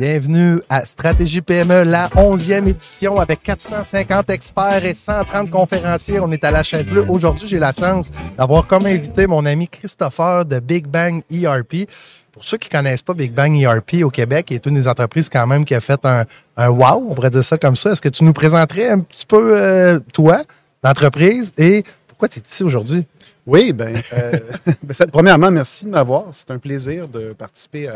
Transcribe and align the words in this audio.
Bienvenue 0.00 0.62
à 0.70 0.86
Stratégie 0.86 1.42
PME, 1.42 1.84
la 1.84 2.08
11e 2.08 2.66
édition 2.66 3.20
avec 3.20 3.42
450 3.42 4.30
experts 4.30 4.86
et 4.86 4.94
130 4.94 5.50
conférenciers. 5.50 6.20
On 6.20 6.32
est 6.32 6.42
à 6.42 6.50
la 6.50 6.62
chaise 6.62 6.86
bleue. 6.86 7.04
Aujourd'hui, 7.06 7.46
j'ai 7.46 7.58
la 7.58 7.74
chance 7.78 8.10
d'avoir 8.38 8.66
comme 8.66 8.86
invité 8.86 9.26
mon 9.26 9.44
ami 9.44 9.68
Christopher 9.68 10.46
de 10.46 10.58
Big 10.58 10.86
Bang 10.86 11.22
ERP. 11.30 11.86
Pour 12.32 12.44
ceux 12.44 12.56
qui 12.56 12.70
ne 12.70 12.78
connaissent 12.78 13.02
pas 13.02 13.12
Big 13.12 13.34
Bang 13.34 13.54
ERP 13.54 14.02
au 14.02 14.08
Québec, 14.08 14.46
il 14.48 14.54
est 14.54 14.64
une 14.64 14.76
des 14.76 14.88
entreprises 14.88 15.28
quand 15.28 15.46
même 15.46 15.66
qui 15.66 15.74
a 15.74 15.80
fait 15.80 16.02
un, 16.06 16.24
un 16.56 16.70
wow, 16.70 17.06
on 17.10 17.14
pourrait 17.14 17.28
dire 17.28 17.44
ça 17.44 17.58
comme 17.58 17.76
ça. 17.76 17.92
Est-ce 17.92 18.00
que 18.00 18.08
tu 18.08 18.24
nous 18.24 18.32
présenterais 18.32 18.88
un 18.88 19.00
petit 19.00 19.26
peu 19.26 19.54
euh, 19.54 20.00
toi, 20.14 20.40
l'entreprise 20.82 21.52
et 21.58 21.84
pourquoi 22.08 22.28
tu 22.28 22.38
es 22.38 22.42
ici 22.42 22.64
aujourd'hui? 22.64 23.06
Oui, 23.46 23.72
bien, 23.72 23.94
euh, 24.12 24.38
ben, 24.82 24.94
premièrement, 25.10 25.50
merci 25.50 25.84
de 25.84 25.90
m'avoir. 25.90 26.26
C'est 26.32 26.50
un 26.50 26.58
plaisir 26.58 27.08
de 27.08 27.32
participer 27.32 27.88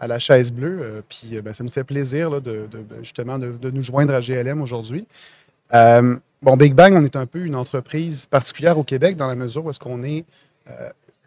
à, 0.00 0.06
la 0.06 0.18
chaise 0.18 0.50
bleue. 0.50 0.78
euh, 0.80 1.02
puis 1.08 1.36
euh, 1.36 1.42
ben, 1.42 1.52
ça 1.52 1.62
nous 1.62 1.70
fait 1.70 1.84
plaisir 1.84 2.40
de, 2.40 2.68
ben, 2.70 2.98
justement 3.02 3.38
de, 3.38 3.70
nous 3.70 3.82
joindre 3.82 4.14
à 4.14 4.20
GLM 4.20 4.60
aujourd'hui. 4.60 5.06
Bon, 6.40 6.56
Big 6.56 6.72
Bang, 6.72 6.94
on 6.94 7.04
est 7.04 7.16
un 7.16 7.26
peu 7.26 7.44
une 7.44 7.56
entreprise 7.56 8.26
particulière 8.26 8.78
au 8.78 8.84
Québec 8.84 9.16
dans 9.16 9.26
la 9.26 9.34
mesure 9.34 9.64
où 9.64 9.70
est-ce 9.70 9.80
qu'on 9.80 10.04
est 10.04 10.24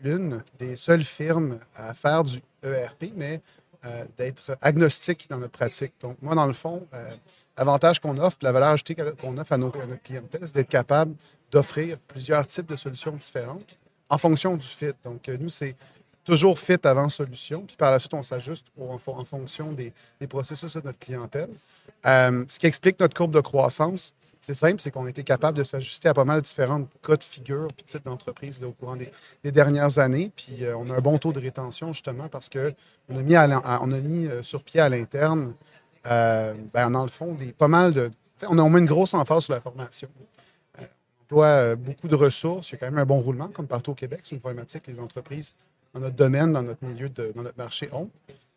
l'une 0.02 0.42
des 0.58 0.78
seules 0.78 1.04
firmes 1.04 1.60
à 1.76 1.94
faire 1.94 2.24
du 2.24 2.42
ERP, 2.64 3.12
mais 3.18 3.42
d'être 4.18 4.58
agnostique 4.62 5.28
dans 5.30 5.38
notre 5.38 5.52
pratique. 5.52 5.92
Donc, 6.00 6.16
moi, 6.22 6.34
dans 6.34 6.46
le 6.46 6.54
fond, 6.54 6.88
l'avantage 7.58 8.00
qu'on 8.00 8.18
offre, 8.18 8.38
la 8.42 8.52
valeur 8.52 8.70
ajoutée 8.70 8.96
qu'on 8.96 9.38
offre 9.38 9.52
à, 9.52 9.58
notre 9.58 9.78
clientèle, 10.04 10.42
c'est 10.46 10.56
d'être 10.56 10.70
capable 10.70 11.16
d'offrir 11.52 11.98
plusieurs 12.08 12.46
types 12.48 12.68
de 12.68 12.76
solutions 12.76 13.12
différentes 13.12 13.78
en 14.10 14.18
fonction 14.18 14.56
du 14.56 14.66
fit. 14.66 14.92
Donc, 15.04 15.28
euh, 15.30 15.38
nous, 15.40 15.50
c'est 15.50 15.76
toujours 16.24 16.60
fit 16.60 16.78
avant 16.84 17.10
solution, 17.10 17.64
puis 17.66 17.76
par 17.76 17.92
la 17.92 18.00
suite, 18.00 18.14
on 18.14 18.24
s'ajuste 18.24 18.68
en, 18.80 18.98
fon- 18.98 19.18
en 19.18 19.24
fonction 19.24 19.72
des, 19.72 19.94
processus 20.28 20.76
de 20.76 20.82
notre 20.82 21.00
clientèle. 21.00 21.50
Euh, 22.06 22.46
ce 22.48 22.60
qui 22.60 22.68
explique 22.68 23.00
notre 23.00 23.16
courbe 23.16 23.34
de 23.34 23.40
croissance, 23.40 24.14
c'est 24.40 24.54
simple, 24.56 24.82
c'est 24.82 24.90
qu'on 24.90 25.06
a 25.06 25.10
été 25.10 25.24
capable 25.24 25.58
de 25.58 25.64
s'ajuster 25.64 26.10
à 26.10 26.16
pas 26.16 26.26
mal 26.26 26.42
différents 26.42 26.88
cas 27.06 27.16
de 27.16 27.24
figure 27.24 27.68
puis 27.76 27.86
types 27.86 28.06
d'entreprises 28.06 28.64
au 28.64 28.72
courant 28.72 28.96
des, 28.96 29.52
dernières 29.52 30.00
années. 30.00 30.32
Puis 30.36 30.64
euh, 30.66 30.76
on 30.76 30.88
a 30.88 30.96
un 30.96 31.02
bon 31.02 31.18
taux 31.20 31.32
de 31.32 31.40
rétention 31.40 31.94
justement 31.94 32.28
parce 32.28 32.50
qu'on 32.50 33.18
a 33.18 33.22
mis, 33.22 33.36
a 33.36 33.82
mis 33.86 34.28
sur 34.42 34.64
pied 34.64 34.80
à 34.80 34.90
l'interne, 34.90 35.54
euh, 36.08 36.54
ben, 36.74 36.90
dans 36.90 37.04
le 37.04 37.10
fond, 37.10 37.38
pas 37.58 37.68
mal 37.68 37.94
de. 37.94 38.12
on 38.48 38.58
a 38.58 38.62
au 38.62 38.70
moins 38.70 38.80
une 38.80 38.86
grosse 38.86 39.14
emphase 39.14 39.46
sur 39.46 39.54
la 39.54 39.62
formation. 39.62 40.10
Euh, 40.80 40.84
on 40.84 41.24
emploie 41.24 41.46
euh, 41.48 41.76
beaucoup 41.76 42.08
de 42.08 42.16
ressources. 42.16 42.70
Il 42.70 42.74
y 42.74 42.76
a 42.76 42.78
quand 42.80 42.88
même 42.88 42.98
un 43.00 43.06
bon 43.06 43.20
roulement, 43.20 43.50
comme 43.50 43.68
partout 43.68 43.92
au 43.92 43.96
Québec. 43.96 44.22
C'est 44.24 44.36
une 44.36 44.42
problématique 44.42 44.84
que 44.84 44.92
les 44.92 45.00
entreprises 45.00 45.54
dans 45.94 46.00
notre 46.00 46.16
domaine, 46.16 46.52
dans 46.52 46.64
notre 46.64 46.84
milieu, 46.86 47.10
dans 47.10 47.44
notre 47.44 47.58
marché 47.58 47.90
ont. 47.92 48.10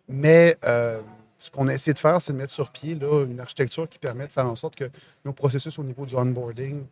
Mais 0.08 0.56
ce 0.62 1.50
qu'on 1.50 1.68
a 1.68 1.74
essayé 1.74 1.92
de 1.92 1.98
faire, 1.98 2.20
c'est 2.20 2.32
de 2.32 2.38
mettre 2.38 2.52
sur 2.52 2.70
pied 2.70 2.94
là, 2.94 3.24
une 3.24 3.40
architecture 3.40 3.88
qui 3.88 3.98
permet 3.98 4.26
de 4.26 4.32
faire 4.32 4.46
en 4.46 4.56
sorte 4.56 4.76
que 4.76 4.88
nos 5.24 5.32
processus 5.32 5.78
au 5.78 5.82
niveau 5.82 6.06
du 6.06 6.14
onboarding 6.14 6.84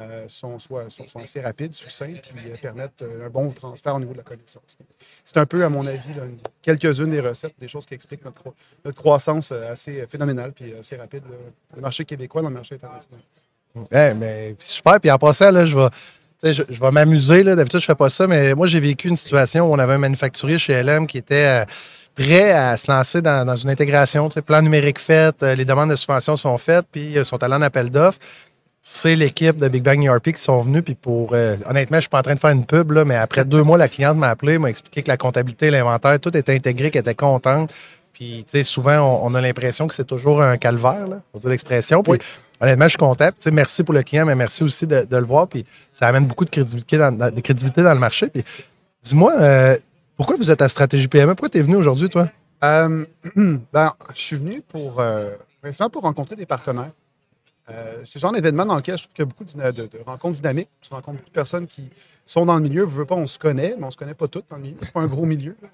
euh, 0.00 0.24
sont, 0.28 0.58
soient- 0.58 0.86
assez 1.22 1.40
rapides, 1.40 1.74
succincts, 1.74 2.20
puis 2.22 2.50
euh, 2.50 2.56
permettent 2.60 3.02
euh, 3.02 3.26
un 3.26 3.30
bon 3.30 3.50
transfert 3.50 3.94
au 3.96 4.00
niveau 4.00 4.12
de 4.12 4.18
la 4.18 4.24
connaissance. 4.24 4.78
C'est 5.24 5.36
un 5.36 5.46
peu, 5.46 5.64
à 5.64 5.68
mon 5.68 5.86
avis, 5.86 6.10
quelques-unes 6.62 7.10
des 7.10 7.20
recettes, 7.20 7.54
des 7.58 7.68
choses 7.68 7.86
qui 7.86 7.94
expliquent 7.94 8.24
notre, 8.24 8.42
cro- 8.42 8.54
notre 8.84 8.96
croissance 8.96 9.50
euh, 9.52 9.72
assez 9.72 10.06
phénoménale 10.08 10.52
puis 10.52 10.74
assez 10.78 10.96
rapide, 10.96 11.22
là, 11.30 11.36
le 11.76 11.80
marché 11.82 12.04
québécois 12.04 12.42
dans 12.42 12.48
le 12.48 12.54
marché 12.54 12.74
international. 12.76 13.20
Eh, 13.92 14.14
mais 14.14 14.56
super. 14.58 14.98
Puis 15.00 15.10
en 15.10 15.18
passant, 15.18 15.64
je 15.66 15.76
vais, 15.76 16.52
je, 16.52 16.62
vais 16.62 16.90
m'amuser. 16.90 17.44
D'habitude, 17.44 17.80
je 17.80 17.86
fais 17.86 17.94
pas 17.94 18.10
ça, 18.10 18.26
mais 18.26 18.54
moi, 18.54 18.66
j'ai 18.66 18.80
vécu 18.80 19.08
une 19.08 19.16
situation 19.16 19.70
où 19.70 19.74
on 19.74 19.78
avait 19.78 19.94
un 19.94 19.98
manufacturier 19.98 20.58
chez 20.58 20.82
LM 20.82 21.06
qui 21.06 21.18
était 21.18 21.64
prêt 22.16 22.50
à 22.50 22.76
se 22.76 22.90
lancer 22.90 23.22
dans, 23.22 23.46
dans 23.46 23.54
une 23.56 23.70
intégration. 23.70 24.28
Plan 24.28 24.60
numérique 24.62 24.98
fait, 24.98 25.40
les 25.42 25.64
demandes 25.64 25.90
de 25.90 25.96
subvention 25.96 26.36
sont 26.36 26.58
faites, 26.58 26.86
puis 26.90 27.12
ils 27.14 27.24
sont 27.24 27.40
allés 27.42 27.54
en 27.54 27.62
appel 27.62 27.90
d'offres. 27.90 28.18
C'est 28.82 29.14
l'équipe 29.14 29.56
de 29.58 29.68
Big 29.68 29.82
Bang 29.82 30.02
ERP 30.02 30.32
qui 30.32 30.40
sont 30.40 30.60
venus. 30.62 30.82
Puis 30.84 30.94
pour. 30.94 31.34
euh, 31.34 31.56
honnêtement, 31.68 31.98
je 31.98 32.02
suis 32.02 32.08
pas 32.08 32.20
en 32.20 32.22
train 32.22 32.34
de 32.34 32.40
faire 32.40 32.50
une 32.50 32.64
pub, 32.64 32.92
là, 32.92 33.04
mais 33.04 33.14
après 33.16 33.44
deux 33.44 33.62
mois, 33.62 33.76
la 33.78 33.88
cliente 33.88 34.16
m'a 34.16 34.28
appelé, 34.28 34.58
m'a 34.58 34.70
expliqué 34.70 35.02
que 35.02 35.08
la 35.08 35.16
comptabilité, 35.16 35.70
l'inventaire, 35.70 36.18
tout 36.18 36.34
était 36.36 36.54
intégré, 36.54 36.90
qu'elle 36.90 37.00
était 37.00 37.14
contente. 37.14 37.72
Puis, 38.14 38.44
tu 38.46 38.52
sais, 38.58 38.62
souvent, 38.62 38.98
on, 39.00 39.26
on 39.30 39.34
a 39.34 39.40
l'impression 39.40 39.86
que 39.86 39.94
c'est 39.94 40.04
toujours 40.06 40.42
un 40.42 40.56
calvaire, 40.56 41.06
là, 41.08 41.20
pour 41.30 41.40
dire 41.40 41.50
l'expression. 41.50 42.02
Puis, 42.02 42.12
Oui. 42.12 42.18
honnêtement, 42.60 42.84
je 42.86 42.90
suis 42.90 42.98
content. 42.98 43.26
Puis, 43.26 43.34
tu 43.40 43.44
sais, 43.44 43.50
merci 43.50 43.84
pour 43.84 43.94
le 43.94 44.02
client, 44.02 44.24
mais 44.26 44.34
merci 44.34 44.62
aussi 44.62 44.86
de, 44.86 45.02
de 45.04 45.16
le 45.16 45.24
voir. 45.26 45.46
Puis, 45.48 45.64
ça 45.92 46.06
amène 46.08 46.26
beaucoup 46.26 46.44
de 46.44 46.50
crédibilité 46.50 46.96
dans, 46.98 47.12
dans- 47.12 47.34
de 47.34 47.40
crédibilité 47.40 47.82
dans 47.82 47.94
le 47.94 48.00
marché. 48.00 48.28
Puis, 48.28 48.42
dis-moi, 49.02 49.32
euh, 49.40 49.76
pourquoi 50.16 50.36
vous 50.36 50.50
êtes 50.50 50.60
à 50.62 50.68
Stratégie 50.68 51.08
PME? 51.08 51.34
Pourquoi 51.34 51.48
tu 51.50 51.58
es 51.58 51.62
venu 51.62 51.76
aujourd'hui, 51.76 52.08
toi? 52.08 52.28
Euh, 52.64 53.04
ben, 53.72 53.92
je 54.14 54.20
suis 54.20 54.36
venu 54.36 54.62
pour, 54.68 55.02
principalement 55.62 55.90
pour 55.90 56.02
rencontrer 56.02 56.36
des 56.36 56.46
partenaires. 56.46 56.90
Euh, 57.70 58.00
c'est 58.04 58.18
le 58.18 58.20
genre 58.20 58.32
d'événement 58.32 58.66
dans 58.66 58.76
lequel 58.76 58.98
je 58.98 59.04
trouve 59.04 59.14
qu'il 59.14 59.22
y 59.22 59.26
a 59.26 59.26
beaucoup 59.26 59.44
de, 59.44 60.04
rencontres 60.04 60.40
dynamiques. 60.40 60.68
Tu 60.80 60.90
rencontres 60.90 61.18
beaucoup 61.18 61.30
de 61.30 61.34
personnes 61.34 61.66
qui 61.66 61.88
sont 62.26 62.46
dans 62.46 62.56
le 62.56 62.62
milieu. 62.62 62.84
Veux 62.84 63.04
pas, 63.04 63.14
on 63.14 63.26
se 63.26 63.38
connaît, 63.38 63.76
mais 63.78 63.86
on 63.86 63.90
se 63.90 63.96
connaît 63.96 64.14
pas 64.14 64.28
toutes 64.28 64.48
dans 64.50 64.56
le 64.56 64.62
milieu. 64.62 64.76
C'est 64.82 64.92
pas 64.92 65.00
un 65.00 65.06
gros 65.06 65.26
milieu, 65.26 65.56
là. 65.62 65.68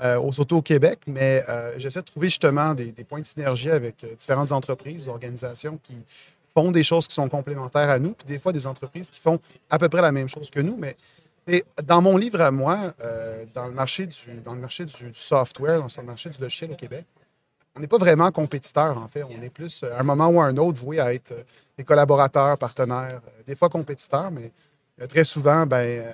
Euh, 0.00 0.32
surtout 0.32 0.56
au 0.56 0.62
Québec, 0.62 1.00
mais 1.06 1.44
euh, 1.48 1.74
j'essaie 1.78 2.00
de 2.00 2.06
trouver 2.06 2.28
justement 2.28 2.74
des, 2.74 2.92
points 3.04 3.20
de 3.20 3.26
synergie 3.26 3.70
avec 3.70 4.02
euh, 4.02 4.14
différentes 4.18 4.50
entreprises, 4.50 5.06
organisations 5.06 5.78
qui 5.80 5.94
font 6.54 6.72
des 6.72 6.82
choses 6.82 7.06
qui 7.06 7.14
sont 7.14 7.28
complémentaires 7.28 7.88
à 7.88 7.98
nous, 7.98 8.12
puis 8.12 8.26
des 8.26 8.38
fois 8.38 8.52
des 8.52 8.66
entreprises 8.66 9.10
qui 9.10 9.20
font 9.20 9.38
à 9.70 9.78
peu 9.78 9.88
près 9.88 10.02
la 10.02 10.10
même 10.10 10.28
chose 10.28 10.50
que 10.50 10.60
nous, 10.60 10.76
mais 10.76 10.96
dans 11.84 12.02
mon 12.02 12.16
livre 12.16 12.40
à 12.40 12.50
moi, 12.50 12.94
dans 13.54 13.66
le 13.66 13.72
marché, 13.72 14.06
du, 14.06 14.40
dans 14.44 14.54
le 14.54 14.60
marché 14.60 14.84
du 14.84 15.12
software, 15.12 15.80
dans 15.80 15.88
le 15.96 16.06
marché 16.06 16.30
du 16.30 16.40
logiciel 16.40 16.70
au 16.70 16.76
Québec, 16.76 17.04
on 17.76 17.80
n'est 17.80 17.86
pas 17.88 17.98
vraiment 17.98 18.30
compétiteurs, 18.30 18.98
en 18.98 19.08
fait. 19.08 19.22
On 19.24 19.42
est 19.42 19.50
plus, 19.50 19.82
euh, 19.82 19.96
à 19.96 20.00
un 20.00 20.02
moment 20.02 20.26
ou 20.28 20.40
à 20.40 20.44
un 20.46 20.56
autre, 20.56 20.78
voué 20.78 21.00
à 21.00 21.12
être 21.14 21.32
euh, 21.32 21.42
des 21.78 21.84
collaborateurs, 21.84 22.58
partenaires, 22.58 23.20
euh, 23.26 23.42
des 23.46 23.54
fois 23.56 23.68
compétiteurs, 23.68 24.30
mais 24.30 24.52
très 25.08 25.24
souvent, 25.24 25.64
ben, 25.66 26.04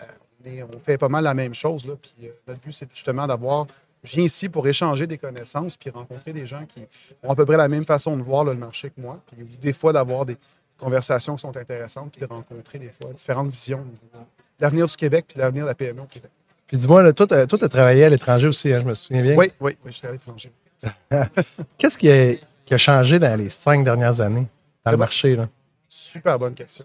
on, 0.45 0.49
est- 0.49 0.63
on 0.63 0.79
fait 0.79 0.99
pas 0.99 1.09
mal 1.09 1.25
la 1.25 1.35
même 1.35 1.55
chose. 1.55 1.85
Là, 1.87 1.95
puis 2.01 2.15
euh, 2.25 2.31
notre 2.47 2.61
but, 2.61 2.73
c'est 2.73 2.89
justement 2.95 3.27
d'avoir. 3.27 3.67
Je 4.05 4.13
viens 4.15 4.25
ici 4.25 4.49
pour 4.49 4.67
échanger 4.69 5.09
des 5.09 5.19
connaissances 5.19 5.77
puis 5.77 5.91
rencontrer 5.91 6.33
des 6.33 6.47
gens 6.47 6.65
qui 6.67 6.87
ont 7.25 7.31
à 7.33 7.35
peu 7.35 7.45
près 7.45 7.57
la 7.57 7.67
même 7.67 7.85
façon 7.85 8.17
de 8.17 8.23
voir 8.23 8.45
là, 8.45 8.53
le 8.53 8.59
marché 8.61 8.91
que 8.91 9.01
moi. 9.01 9.21
Puis 9.27 9.45
des 9.61 9.73
fois, 9.73 9.93
d'avoir 9.93 10.25
des 10.25 10.37
conversations 10.79 11.35
qui 11.35 11.43
sont 11.43 11.57
intéressantes 11.57 12.13
puis 12.13 12.21
de 12.21 12.27
rencontrer 12.33 12.79
des 12.79 12.91
fois 12.91 13.13
différentes 13.13 13.51
visions 13.51 13.79
de 14.13 14.19
l'avenir 14.61 14.87
du 14.87 14.95
Québec 14.95 15.25
puis 15.27 15.35
de 15.35 15.41
l'avenir 15.41 15.65
de 15.65 15.69
la 15.69 15.75
PME 15.75 16.03
au 16.03 16.07
Québec. 16.07 16.31
Puis, 16.69 16.77
dis-moi, 16.77 17.03
là, 17.03 17.13
toi, 17.13 17.27
tu 17.27 17.35
as 17.35 17.69
travaillé 17.69 18.05
à 18.05 18.09
l'étranger 18.09 18.47
aussi, 18.47 18.73
hein, 18.73 18.81
je 18.83 18.87
me 18.87 18.95
souviens 18.95 19.23
bien. 19.23 19.35
Oui, 19.37 19.51
oui, 19.61 19.77
oui, 19.85 19.91
je 19.91 19.97
suis 19.97 20.07
à 20.07 20.13
l'étranger. 20.13 20.53
Qu'est-ce 21.77 21.99
qui 21.99 22.11
a, 22.11 22.35
qui 22.65 22.75
a 22.75 22.79
changé 22.79 23.19
dans 23.19 23.39
les 23.39 23.51
cinq 23.51 23.85
dernières 23.85 24.21
années 24.21 24.47
dans 24.85 24.91
le 24.91 24.97
bon. 24.97 25.01
marché? 25.03 25.37
Là? 25.37 25.49
Super 25.89 26.39
bonne 26.39 26.55
question. 26.55 26.85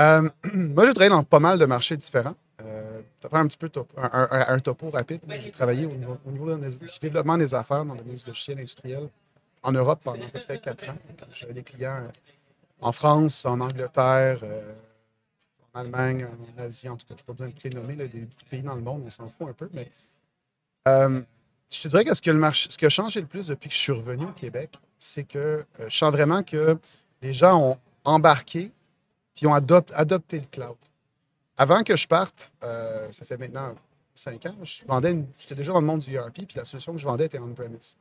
Euh, 0.00 0.28
moi, 0.54 0.86
j'ai 0.86 0.92
travaillé 0.94 1.10
dans 1.10 1.22
pas 1.24 1.40
mal 1.40 1.58
de 1.58 1.64
marchés 1.66 1.96
différents. 1.96 2.34
Euh, 2.60 3.00
prend 3.20 3.38
un 3.38 3.46
petit 3.46 3.56
peu 3.58 3.68
top- 3.68 3.92
un, 3.96 4.10
un- 4.30 4.54
un 4.54 4.58
topo 4.58 4.90
rapide. 4.90 5.20
J'ai 5.42 5.50
travaillé 5.52 5.86
au 5.86 5.92
niveau, 5.92 6.18
au 6.26 6.30
niveau 6.30 6.56
des- 6.56 6.68
du 6.76 6.98
développement 7.00 7.36
des 7.38 7.54
affaires 7.54 7.84
dans 7.84 7.94
le 7.94 8.00
domaine 8.00 8.16
du 8.16 8.26
logiciel 8.26 8.58
industriel 8.58 9.08
en 9.62 9.72
Europe 9.72 10.00
pendant 10.02 10.24
à 10.24 10.28
peu 10.28 10.40
près 10.40 10.58
quatre 10.58 10.88
ans. 10.88 10.96
J'avais 11.32 11.52
des 11.54 11.62
clients 11.62 11.98
euh, 12.02 12.08
en 12.80 12.90
France, 12.92 13.44
en 13.44 13.60
Angleterre, 13.60 14.40
euh, 14.42 14.72
en 15.74 15.80
Allemagne, 15.80 16.26
en 16.58 16.62
Asie, 16.62 16.88
en 16.88 16.96
tout 16.96 17.06
cas. 17.06 17.14
Je 17.16 17.22
n'ai 17.22 17.26
pas 17.26 17.32
besoin 17.32 17.48
de 17.48 17.54
les 17.62 17.70
nommer, 17.70 17.94
là, 17.96 18.06
des 18.08 18.26
pays 18.50 18.62
dans 18.62 18.74
le 18.74 18.80
monde, 18.80 19.02
on 19.06 19.10
s'en 19.10 19.28
fout 19.28 19.48
un 19.48 19.52
peu. 19.52 19.68
Mais 19.72 19.88
euh, 20.88 21.20
je 21.70 21.82
te 21.82 21.88
dirais 21.88 22.04
que 22.04 22.14
ce, 22.14 22.22
que 22.22 22.30
le 22.30 22.38
marché, 22.38 22.68
ce 22.70 22.78
qui 22.78 22.86
a 22.86 22.88
changé 22.88 23.20
le 23.20 23.26
plus 23.26 23.48
depuis 23.48 23.68
que 23.68 23.74
je 23.74 23.80
suis 23.80 23.92
revenu 23.92 24.24
au 24.24 24.32
Québec, 24.32 24.78
c'est 24.98 25.24
que 25.24 25.38
euh, 25.38 25.88
je 25.88 25.96
sens 25.96 26.12
vraiment 26.12 26.42
que 26.42 26.78
les 27.22 27.32
gens 27.32 27.60
ont 27.60 27.78
embarqué 28.04 28.72
puis 29.34 29.46
ont 29.46 29.54
adop- 29.54 29.92
adopté 29.94 30.40
le 30.40 30.46
cloud. 30.46 30.76
Avant 31.56 31.82
que 31.82 31.96
je 31.96 32.06
parte, 32.06 32.52
euh, 32.62 33.10
ça 33.12 33.24
fait 33.24 33.36
maintenant 33.36 33.74
cinq 34.14 34.46
ans, 34.46 34.56
je 34.62 34.84
vendais 34.86 35.16
j'étais 35.38 35.54
déjà 35.54 35.72
dans 35.72 35.80
le 35.80 35.86
monde 35.86 36.00
du 36.00 36.14
ERP, 36.14 36.46
puis 36.46 36.56
la 36.56 36.64
solution 36.64 36.92
que 36.92 36.98
je 36.98 37.04
vendais 37.04 37.26
était 37.26 37.38
on-premise. 37.38 37.96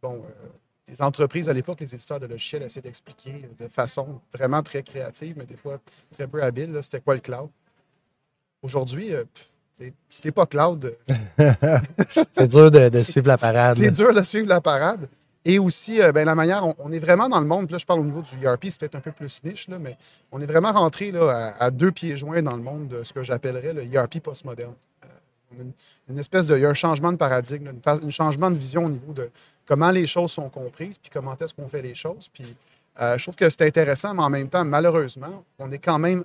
Bon, 0.00 0.22
euh, 0.24 0.48
les 0.86 1.02
entreprises 1.02 1.48
à 1.48 1.52
l'époque, 1.52 1.80
les 1.80 1.94
éditeurs 1.94 2.20
de 2.20 2.26
logiciels 2.26 2.62
essayaient 2.62 2.82
d'expliquer 2.82 3.50
de 3.58 3.68
façon 3.68 4.20
vraiment 4.32 4.62
très 4.62 4.82
créative, 4.82 5.34
mais 5.36 5.44
des 5.44 5.56
fois 5.56 5.80
très 6.12 6.26
peu 6.26 6.42
habile, 6.42 6.78
c'était 6.82 7.00
quoi 7.00 7.14
le 7.14 7.20
cloud. 7.20 7.50
Aujourd'hui, 8.62 9.12
si 10.08 10.20
t'es 10.20 10.32
pas 10.32 10.46
cloud, 10.46 10.96
C'est 12.32 12.48
dur 12.48 12.70
de, 12.70 12.88
de 12.88 13.02
suivre 13.02 13.28
la 13.28 13.38
parade. 13.38 13.76
c'est 13.76 13.90
dur 13.90 14.12
de 14.12 14.22
suivre 14.22 14.48
la 14.48 14.60
parade. 14.60 15.08
Et 15.44 15.58
aussi, 15.58 16.02
euh, 16.02 16.12
ben, 16.12 16.24
la 16.24 16.34
manière, 16.34 16.66
on, 16.66 16.74
on 16.78 16.92
est 16.92 16.98
vraiment 16.98 17.28
dans 17.28 17.40
le 17.40 17.46
monde, 17.46 17.66
puis 17.66 17.72
là 17.72 17.78
je 17.78 17.86
parle 17.86 18.00
au 18.00 18.04
niveau 18.04 18.20
du 18.22 18.44
ERP, 18.44 18.66
c'est 18.68 18.80
peut-être 18.80 18.96
un 18.96 19.00
peu 19.00 19.12
plus 19.12 19.42
niche, 19.44 19.68
là, 19.68 19.78
mais 19.78 19.96
on 20.32 20.40
est 20.40 20.46
vraiment 20.46 20.72
rentré 20.72 21.10
là, 21.10 21.54
à, 21.58 21.64
à 21.64 21.70
deux 21.70 21.92
pieds 21.92 22.16
joints 22.16 22.42
dans 22.42 22.56
le 22.56 22.62
monde 22.62 22.88
de 22.88 23.02
ce 23.02 23.12
que 23.12 23.22
j'appellerais 23.22 23.72
le 23.72 23.82
ERP 23.84 24.20
postmoderne. 24.20 24.74
Euh, 25.04 25.60
une, 25.60 25.72
une 26.10 26.18
espèce 26.18 26.46
de, 26.46 26.56
il 26.56 26.62
y 26.62 26.66
a 26.66 26.68
un 26.68 26.74
changement 26.74 27.12
de 27.12 27.16
paradigme, 27.16 27.66
là, 27.66 27.98
une 28.02 28.10
changement 28.10 28.50
de 28.50 28.58
vision 28.58 28.84
au 28.86 28.90
niveau 28.90 29.12
de 29.12 29.30
comment 29.64 29.90
les 29.90 30.06
choses 30.06 30.32
sont 30.32 30.48
comprises, 30.50 30.98
puis 30.98 31.10
comment 31.10 31.36
est-ce 31.36 31.54
qu'on 31.54 31.68
fait 31.68 31.82
les 31.82 31.94
choses. 31.94 32.28
Puis 32.32 32.44
euh, 33.00 33.16
je 33.16 33.24
trouve 33.24 33.36
que 33.36 33.48
c'est 33.48 33.62
intéressant, 33.62 34.12
mais 34.14 34.24
en 34.24 34.30
même 34.30 34.48
temps, 34.48 34.64
malheureusement, 34.64 35.44
on 35.58 35.70
est 35.70 35.78
quand 35.78 35.98
même 35.98 36.24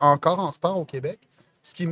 encore 0.00 0.40
en 0.40 0.50
retard 0.50 0.76
au 0.76 0.84
Québec, 0.84 1.18
ce 1.62 1.74
qui 1.74 1.88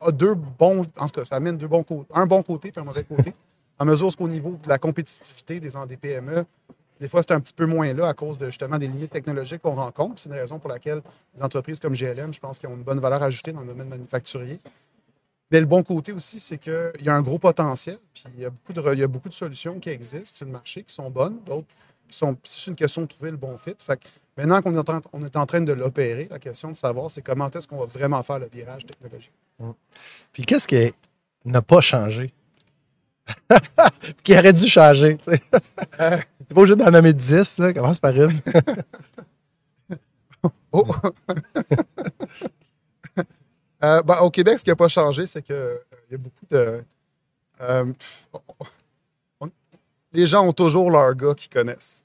a 0.00 0.12
deux 0.12 0.34
bons, 0.34 0.82
en 0.96 1.06
tout 1.06 1.20
cas, 1.20 1.24
ça 1.24 1.36
amène 1.36 1.56
deux 1.56 1.68
bons 1.68 1.82
côtés, 1.82 2.10
un 2.14 2.26
bon 2.26 2.42
côté 2.42 2.70
puis 2.70 2.80
un 2.80 2.84
mauvais 2.84 3.04
côté. 3.04 3.34
en 3.78 3.84
mesure 3.84 4.14
qu'au 4.16 4.28
niveau 4.28 4.58
de 4.62 4.68
la 4.68 4.78
compétitivité 4.78 5.60
des, 5.60 5.70
des 5.88 5.96
PME, 5.96 6.44
des 7.00 7.08
fois, 7.08 7.22
c'est 7.22 7.32
un 7.32 7.40
petit 7.40 7.52
peu 7.52 7.66
moins 7.66 7.92
là 7.92 8.08
à 8.08 8.14
cause 8.14 8.38
de 8.38 8.46
justement 8.46 8.76
des 8.76 8.88
limites 8.88 9.12
technologiques 9.12 9.62
qu'on 9.62 9.74
rencontre. 9.74 10.20
C'est 10.20 10.28
une 10.28 10.34
raison 10.34 10.58
pour 10.58 10.68
laquelle 10.68 11.00
les 11.36 11.42
entreprises 11.42 11.78
comme 11.78 11.94
GLM, 11.94 12.32
je 12.32 12.40
pense, 12.40 12.58
qu'ils 12.58 12.68
ont 12.68 12.74
une 12.74 12.82
bonne 12.82 12.98
valeur 12.98 13.22
ajoutée 13.22 13.52
dans 13.52 13.60
le 13.60 13.68
domaine 13.68 13.88
manufacturier. 13.88 14.58
Mais 15.50 15.60
le 15.60 15.66
bon 15.66 15.82
côté 15.82 16.12
aussi, 16.12 16.40
c'est 16.40 16.58
qu'il 16.58 16.92
y 17.02 17.08
a 17.08 17.14
un 17.14 17.22
gros 17.22 17.38
potentiel, 17.38 17.98
puis 18.12 18.24
il 18.34 18.42
y 18.42 18.44
a 18.44 18.50
beaucoup 18.50 18.72
de, 18.72 18.82
il 18.94 18.98
y 18.98 19.02
a 19.02 19.06
beaucoup 19.06 19.28
de 19.28 19.34
solutions 19.34 19.78
qui 19.78 19.90
existent 19.90 20.38
sur 20.38 20.46
le 20.46 20.52
marché 20.52 20.82
qui 20.82 20.92
sont 20.92 21.08
bonnes, 21.08 21.38
d'autres 21.46 21.68
qui 22.08 22.16
sont. 22.16 22.36
C'est 22.42 22.70
une 22.70 22.76
question 22.76 23.02
de 23.02 23.06
trouver 23.06 23.30
le 23.30 23.36
bon 23.36 23.56
fit. 23.56 23.76
Maintenant 24.36 24.60
qu'on 24.60 24.74
est 25.24 25.36
en 25.36 25.46
train 25.46 25.60
de 25.60 25.72
l'opérer, 25.72 26.28
la 26.30 26.38
question 26.38 26.70
de 26.70 26.76
savoir, 26.76 27.10
c'est 27.10 27.22
comment 27.22 27.50
est-ce 27.50 27.66
qu'on 27.66 27.78
va 27.78 27.86
vraiment 27.86 28.22
faire 28.22 28.38
le 28.40 28.48
virage 28.48 28.84
technologique. 28.84 29.32
Puis 30.32 30.44
qu'est-ce 30.44 30.68
qui 30.68 30.92
n'a 31.44 31.62
pas 31.62 31.80
changé? 31.80 32.32
qui 34.22 34.38
aurait 34.38 34.52
dû 34.52 34.68
changer. 34.68 35.18
Tu 35.18 35.30
n'es 35.30 35.38
pas 35.98 36.20
obligé 36.54 36.76
d'en 36.76 36.90
nommer 36.90 37.12
10, 37.12 37.58
là. 37.58 37.72
commence 37.72 38.00
par 38.00 38.12
une. 38.12 38.32
oh. 40.72 40.86
euh, 43.84 44.02
ben, 44.02 44.18
au 44.20 44.30
Québec, 44.30 44.58
ce 44.58 44.64
qui 44.64 44.70
n'a 44.70 44.76
pas 44.76 44.88
changé, 44.88 45.26
c'est 45.26 45.42
qu'il 45.42 45.54
euh, 45.54 45.76
y 46.10 46.14
a 46.14 46.18
beaucoup 46.18 46.46
de. 46.48 46.82
Euh, 47.60 47.92
les 50.12 50.26
gens 50.26 50.46
ont 50.46 50.52
toujours 50.52 50.90
leur 50.90 51.14
gars 51.14 51.34
qu'ils 51.34 51.50
connaissent 51.50 52.04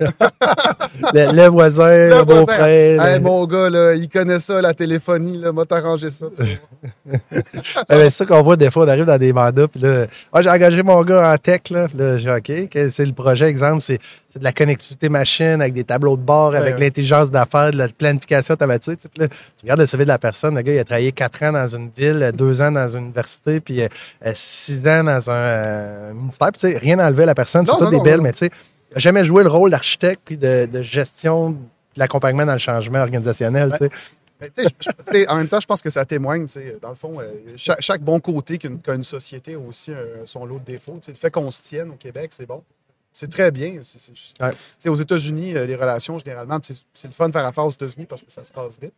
le, 1.14 1.48
voisin, 1.48 2.08
le, 2.08 2.24
beau-frère. 2.24 3.20
mon 3.20 3.46
gars, 3.46 3.70
là, 3.70 3.94
il 3.94 4.08
connaît 4.08 4.38
ça, 4.38 4.60
la 4.60 4.74
téléphonie. 4.74 5.38
Là, 5.38 5.52
m'a 5.52 5.64
t'arrangé 5.64 6.10
ça. 6.10 6.26
c'est 7.88 8.10
ça 8.10 8.26
qu'on 8.26 8.42
voit 8.42 8.56
des 8.56 8.70
fois. 8.70 8.84
On 8.84 8.88
arrive 8.88 9.04
dans 9.04 9.18
des 9.18 9.32
mandats. 9.32 9.68
Puis 9.68 9.80
là, 9.80 10.06
ah, 10.32 10.42
j'ai 10.42 10.50
engagé 10.50 10.82
mon 10.82 11.02
gars 11.02 11.32
en 11.32 11.36
tech. 11.36 11.70
Là, 11.70 11.86
là 11.94 12.18
j'ai 12.18 12.30
OK. 12.30 12.50
C'est 12.90 13.06
le 13.06 13.12
projet, 13.12 13.46
exemple, 13.46 13.82
c'est 13.82 13.98
de 14.38 14.44
la 14.44 14.52
connectivité 14.52 15.08
machine 15.08 15.60
avec 15.60 15.72
des 15.72 15.84
tableaux 15.84 16.16
de 16.16 16.22
bord, 16.22 16.54
avec 16.54 16.78
l'intelligence 16.78 17.30
d'affaires, 17.30 17.72
de 17.72 17.78
la 17.78 17.88
planification 17.88 18.54
automatique. 18.54 19.00
Là, 19.16 19.28
tu 19.28 19.34
regardes 19.62 19.80
le 19.80 19.86
CV 19.86 20.04
de 20.04 20.08
la 20.08 20.18
personne. 20.18 20.54
Le 20.54 20.62
gars, 20.62 20.72
il 20.72 20.78
a 20.78 20.84
travaillé 20.84 21.12
quatre 21.12 21.42
ans 21.42 21.52
dans 21.52 21.68
une 21.68 21.90
ville, 21.96 22.32
deux 22.34 22.62
ans 22.62 22.70
dans 22.70 22.88
une 22.88 23.04
université, 23.04 23.60
puis 23.60 23.82
euh, 23.82 23.88
six 24.34 24.86
ans 24.86 25.04
dans 25.04 25.30
un 25.30 25.34
euh, 25.34 26.12
ministère. 26.12 26.50
Puis, 26.52 26.76
rien 26.76 26.98
à 26.98 27.08
enlever 27.08 27.24
à 27.24 27.26
la 27.26 27.34
personne. 27.34 27.66
C'est 27.66 27.78
pas 27.78 27.90
des 27.90 28.00
belles, 28.00 28.20
mais 28.20 28.32
tu 28.32 28.38
sais 28.38 28.50
jamais 28.98 29.24
joué 29.24 29.42
le 29.42 29.50
rôle 29.50 29.70
d'architecte 29.70 30.22
puis 30.24 30.36
de, 30.36 30.82
gestion 30.82 31.50
de 31.50 31.56
l'accompagnement 31.96 32.46
dans 32.46 32.52
le 32.52 32.58
changement 32.58 33.00
organisationnel. 33.00 33.72
en 35.28 35.36
même 35.36 35.48
temps, 35.48 35.60
je 35.60 35.66
pense 35.66 35.82
que 35.82 35.90
ça 35.90 36.04
témoigne, 36.04 36.46
dans 36.80 36.90
le 36.90 36.94
fond, 36.94 37.20
euh, 37.20 37.26
chaque, 37.56 38.02
bon 38.02 38.20
côté 38.20 38.58
qu'une 38.58 39.04
société 39.04 39.54
a 39.54 39.58
aussi 39.58 39.92
euh, 39.92 40.24
son 40.24 40.44
lot 40.44 40.58
de 40.58 40.64
défauts. 40.64 41.00
Le 41.06 41.14
fait 41.14 41.30
qu'on 41.30 41.50
se 41.50 41.62
tienne 41.62 41.90
au 41.90 41.96
Québec, 41.96 42.30
c'est 42.32 42.46
bon. 42.46 42.62
C'est 43.12 43.30
très 43.30 43.50
bien. 43.50 43.80
Aux 44.86 44.94
États-Unis, 44.94 45.56
euh, 45.56 45.66
les 45.66 45.74
relations, 45.74 46.18
généralement, 46.18 46.58
c'est 46.62 47.08
le 47.08 47.12
fun 47.12 47.28
de 47.28 47.32
faire 47.32 47.44
affaire 47.44 47.66
aux 47.66 47.70
États-Unis 47.70 48.06
parce 48.06 48.22
que 48.22 48.30
ça 48.30 48.44
se 48.44 48.52
passe 48.52 48.78
vite. 48.80 48.94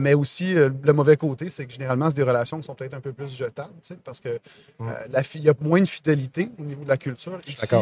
mais 0.00 0.14
aussi, 0.14 0.54
le 0.54 0.92
mauvais 0.92 1.16
côté, 1.16 1.48
c'est 1.48 1.66
que 1.66 1.72
généralement, 1.72 2.08
c'est 2.08 2.16
des 2.16 2.22
relations 2.22 2.58
qui 2.58 2.64
sont 2.64 2.74
peut-être 2.74 2.94
un 2.94 3.00
peu 3.00 3.12
plus 3.12 3.34
jetables, 3.34 3.74
parce 4.04 4.20
qu'il 4.20 4.38
mm. 4.78 5.44
y 5.44 5.48
a 5.48 5.54
moins 5.60 5.80
de 5.80 5.86
fidélité 5.86 6.50
au 6.58 6.62
niveau 6.62 6.84
de 6.84 6.88
la 6.88 6.96
culture. 6.96 7.40
Ici, 7.48 7.76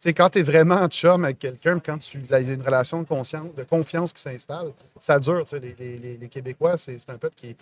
sais, 0.00 0.14
quand 0.14 0.30
tu 0.30 0.40
es 0.40 0.42
vraiment 0.42 0.86
chum 0.88 1.24
avec 1.24 1.38
quelqu'un, 1.38 1.80
quand 1.80 1.98
tu 1.98 2.22
as 2.30 2.40
une 2.40 2.62
relation 2.62 3.02
de, 3.02 3.56
de 3.56 3.64
confiance 3.64 4.12
qui 4.12 4.22
s'installe, 4.22 4.72
ça 4.98 5.18
dure. 5.18 5.44
Les, 5.52 5.74
les, 5.78 6.16
les, 6.16 6.28
Québécois, 6.28 6.76
c'est 6.76 6.96
un 7.08 7.18
peuple 7.18 7.34
qui 7.34 7.56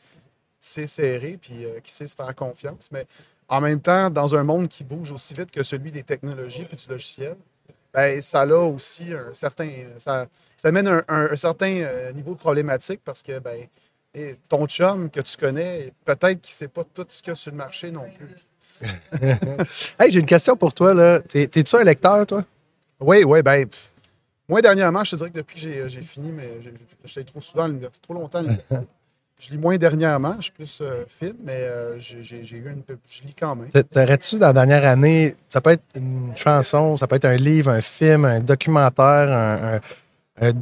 sait 0.61 0.87
serrer 0.87 1.39
puis 1.41 1.65
euh, 1.65 1.81
qui 1.81 1.93
sait 1.93 2.07
se 2.07 2.15
faire 2.15 2.35
confiance. 2.35 2.89
Mais 2.93 3.07
en 3.49 3.61
même 3.61 3.81
temps, 3.81 4.11
dans 4.11 4.35
un 4.35 4.45
monde 4.45 4.69
qui 4.69 4.85
bouge 4.85 5.13
aussi 5.13 5.35
vite 5.35 5.51
que 5.51 5.63
celui 5.63 5.93
des 5.93 6.03
technologies 6.03 6.65
puis 6.65 6.77
du 6.77 6.89
logiciel, 6.89 7.37
ben, 7.95 8.21
ça 8.21 8.43
a 8.43 8.47
aussi 8.47 9.13
un 9.13 9.33
certain. 9.33 9.71
Ça, 9.99 10.27
ça 10.57 10.69
amène 10.69 10.89
un, 10.89 11.03
un, 11.09 11.37
certain 11.37 11.81
euh, 11.81 12.13
niveau 12.13 12.35
de 12.35 12.39
problématique 12.39 13.01
parce 13.05 13.23
que 13.23 13.39
ben, 13.39 13.67
ton 14.49 14.67
chum 14.67 15.11
que 15.11 15.21
tu 15.21 15.37
connais, 15.37 15.93
peut-être 16.05 16.41
qu'il 16.41 16.53
ne 16.53 16.57
sait 16.57 16.69
pas 16.69 16.85
tout 16.85 17.07
ce 17.09 17.23
qu'il 17.23 17.31
y 17.31 17.33
a 17.33 17.35
sur 17.35 17.53
le 17.53 17.57
marché 17.57 17.91
non 17.91 18.11
plus. 18.11 18.35
hey, 19.99 20.13
j'ai 20.13 20.21
une 20.21 20.27
question 20.27 20.57
pour 20.57 20.75
toi. 20.75 20.95
Là. 20.95 21.21
T'es-tu 21.21 21.77
un 21.77 21.85
lecteur, 21.85 22.27
toi? 22.27 22.45
Oui, 23.01 23.25
oui. 23.25 23.43
Ben, 23.43 23.67
moi, 24.49 24.63
dernièrement, 24.63 25.05
je 25.05 25.13
te 25.13 25.17
dirais 25.17 25.31
que 25.31 25.37
depuis 25.37 25.61
que 25.61 25.89
j'ai 25.89 26.03
fini, 26.03 26.31
mais 26.33 26.59
j'étais 27.05 27.25
trop 27.25 27.41
souvent 27.41 27.65
à 27.65 27.69
l'université, 27.69 28.05
trop 28.05 28.15
longtemps 28.15 28.39
à 28.39 28.43
l'université. 28.43 28.77
Je 29.39 29.51
lis 29.51 29.59
moins 29.59 29.77
dernièrement, 29.77 30.35
je 30.39 30.45
suis 30.45 30.53
plus 30.53 30.79
euh, 30.81 31.05
film, 31.07 31.37
mais 31.45 31.59
euh, 31.59 31.99
j'ai 31.99 32.41
eu 32.41 32.71
une. 32.71 32.83
Je 33.07 33.21
lis 33.21 33.35
quand 33.39 33.55
même. 33.55 33.69
T'aurais-tu, 33.69 34.39
dans 34.39 34.47
la 34.47 34.53
dernière 34.55 34.87
année, 34.87 35.35
ça 35.51 35.61
peut 35.61 35.73
être 35.73 35.85
une 35.95 36.33
chanson, 36.35 36.97
ça 36.97 37.07
peut 37.07 37.17
être 37.17 37.27
un 37.27 37.37
livre, 37.37 37.71
un 37.71 37.83
film, 37.83 38.25
un 38.25 38.41
documentaire, 38.41 39.83
un, 40.41 40.53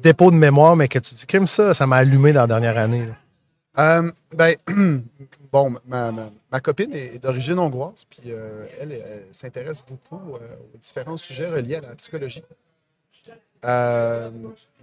dépôt 0.00 0.30
de 0.30 0.36
mémoire, 0.36 0.76
mais 0.76 0.86
que 0.86 1.00
tu 1.00 1.12
dis, 1.16 1.26
comme 1.26 1.48
ça, 1.48 1.74
ça 1.74 1.88
m'a 1.88 1.96
allumé 1.96 2.32
dans 2.32 2.42
la 2.42 2.46
dernière 2.46 2.78
année? 2.78 3.08
Euh, 3.78 4.10
ben, 4.36 4.54
bon, 5.52 5.74
ma, 5.86 6.60
copine 6.60 6.92
est, 6.92 7.18
d'origine 7.18 7.58
hongroise, 7.58 8.04
puis 8.08 8.22
euh, 8.26 8.66
elle, 8.78 9.24
s'intéresse 9.30 9.82
beaucoup 9.86 10.36
euh, 10.36 10.56
aux 10.74 10.78
différents 10.78 11.16
sujets 11.16 11.48
reliés 11.48 11.76
à 11.76 11.80
la 11.82 11.94
psychologie. 11.96 12.42
Euh, 13.64 14.30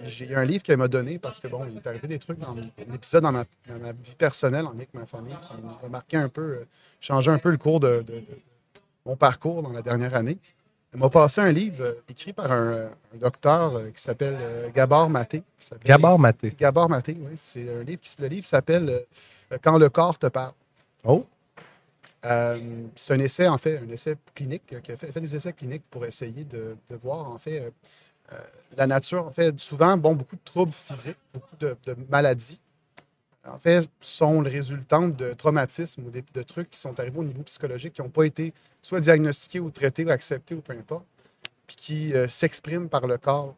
j'ai 0.04 0.36
un 0.36 0.44
livre 0.44 0.62
qu'elle 0.62 0.78
m'a 0.78 0.90
donné 0.90 1.18
parce 1.18 1.40
que, 1.40 1.48
bon, 1.48 1.66
il 1.70 1.78
est 1.78 1.88
arrivé 1.88 2.08
des 2.08 2.20
trucs 2.20 2.40
dans 2.40 2.56
l'épisode 2.90 3.24
dans, 3.24 3.32
ma, 3.32 3.44
vie 3.44 4.16
personnelle 4.18 4.66
avec 4.68 4.94
ma 4.94 5.06
famille 5.06 5.36
qui 5.42 5.54
m'a 5.62 5.90
marqué 5.90 6.18
un 6.18 6.30
peu, 6.30 6.66
changé 7.00 7.32
un 7.32 7.38
peu 7.38 7.52
le 7.52 7.58
cours 7.58 7.80
de, 7.80 8.04
mon 9.06 9.16
parcours 9.16 9.62
dans 9.62 9.72
la 9.72 9.82
dernière 9.82 10.16
année. 10.16 10.38
Elle 10.96 11.02
m'a 11.02 11.10
passé 11.10 11.42
un 11.42 11.52
livre 11.52 11.98
écrit 12.08 12.32
par 12.32 12.50
un, 12.50 12.90
docteur 13.16 13.82
qui 13.94 14.02
s'appelle 14.02 14.72
Gabor 14.74 15.10
Maté. 15.10 15.44
Gabor 15.84 16.18
Maté. 16.18 16.52
Gabor 16.58 16.90
Maté, 16.90 17.18
oui. 17.20 17.34
C'est 17.36 17.70
un 17.70 17.84
livre 17.84 18.00
qui, 18.02 18.16
le 18.22 18.28
livre 18.28 18.46
s'appelle 18.46 19.06
Quand 19.62 19.78
le 19.78 19.90
corps 19.90 20.18
te 20.18 20.28
parle. 20.28 20.54
Oh! 21.04 21.26
Euh, 22.24 22.88
c'est 22.96 23.14
un 23.14 23.20
essai, 23.20 23.46
en 23.48 23.58
fait, 23.58 23.78
un 23.78 23.90
essai 23.90 24.16
clinique, 24.34 24.64
qui 24.82 24.92
a 24.92 24.96
fait, 24.96 25.20
des 25.20 25.36
essais 25.36 25.52
cliniques 25.52 25.84
pour 25.92 26.06
essayer 26.06 26.46
de, 26.46 26.78
voir, 27.04 27.30
en 27.30 27.38
fait, 27.38 27.60
euh, 27.60 27.70
euh, 28.32 28.42
la 28.78 28.88
nature, 28.88 29.28
en 29.28 29.32
fait, 29.32 29.60
souvent, 29.60 29.98
bon, 29.98 30.16
beaucoup 30.16 30.38
de 30.38 30.42
troubles 30.44 30.72
physiques, 30.72 31.20
beaucoup 31.34 31.58
de, 31.60 31.76
maladies, 32.10 32.60
en 33.48 33.58
fait, 33.58 33.88
sont 34.02 34.42
le 34.42 34.50
résultat 34.50 35.08
de 35.08 35.34
traumatismes 35.34 36.06
ou 36.06 36.12
de, 36.12 36.42
trucs 36.44 36.70
qui 36.70 36.80
sont 36.80 37.00
arrivés 37.00 37.20
au 37.20 37.24
niveau 37.24 37.44
psychologique, 37.44 37.94
qui 37.94 38.02
n'ont 38.02 38.10
pas 38.10 38.24
été 38.24 38.54
soit 38.82 39.00
diagnostiqués 39.00 39.60
ou 39.60 39.70
traités 39.70 40.06
ou 40.06 40.10
acceptés 40.10 40.56
ou 40.56 40.62
peu 40.62 40.74
importe, 40.74 41.06
puis 41.68 41.76
qui 41.76 42.14
s'expriment 42.28 42.90
par 42.90 43.06
le 43.08 43.18
corps. 43.18 43.56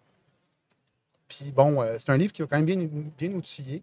Puis 1.28 1.52
bon, 1.52 1.84
c'est 1.98 2.10
un 2.10 2.18
livre 2.18 2.34
qui 2.34 2.42
est 2.42 2.48
quand 2.48 2.58
même 2.58 2.66
bien, 2.66 2.88
bien 3.18 3.32
outillé, 3.32 3.82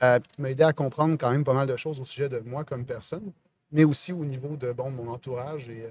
qui 0.00 0.42
m'a 0.42 0.50
aidé 0.50 0.64
à 0.64 0.72
comprendre 0.72 1.16
quand 1.18 1.30
même 1.30 1.44
pas 1.44 1.54
mal 1.54 1.68
de 1.68 1.76
choses 1.76 2.00
au 2.00 2.04
sujet 2.04 2.28
de 2.28 2.40
moi 2.40 2.64
comme 2.64 2.84
personne 2.84 3.32
mais 3.72 3.84
aussi 3.84 4.12
au 4.12 4.24
niveau 4.24 4.56
de 4.56 4.72
bon, 4.72 4.90
mon 4.90 5.08
entourage 5.08 5.68
et 5.68 5.84
euh, 5.84 5.90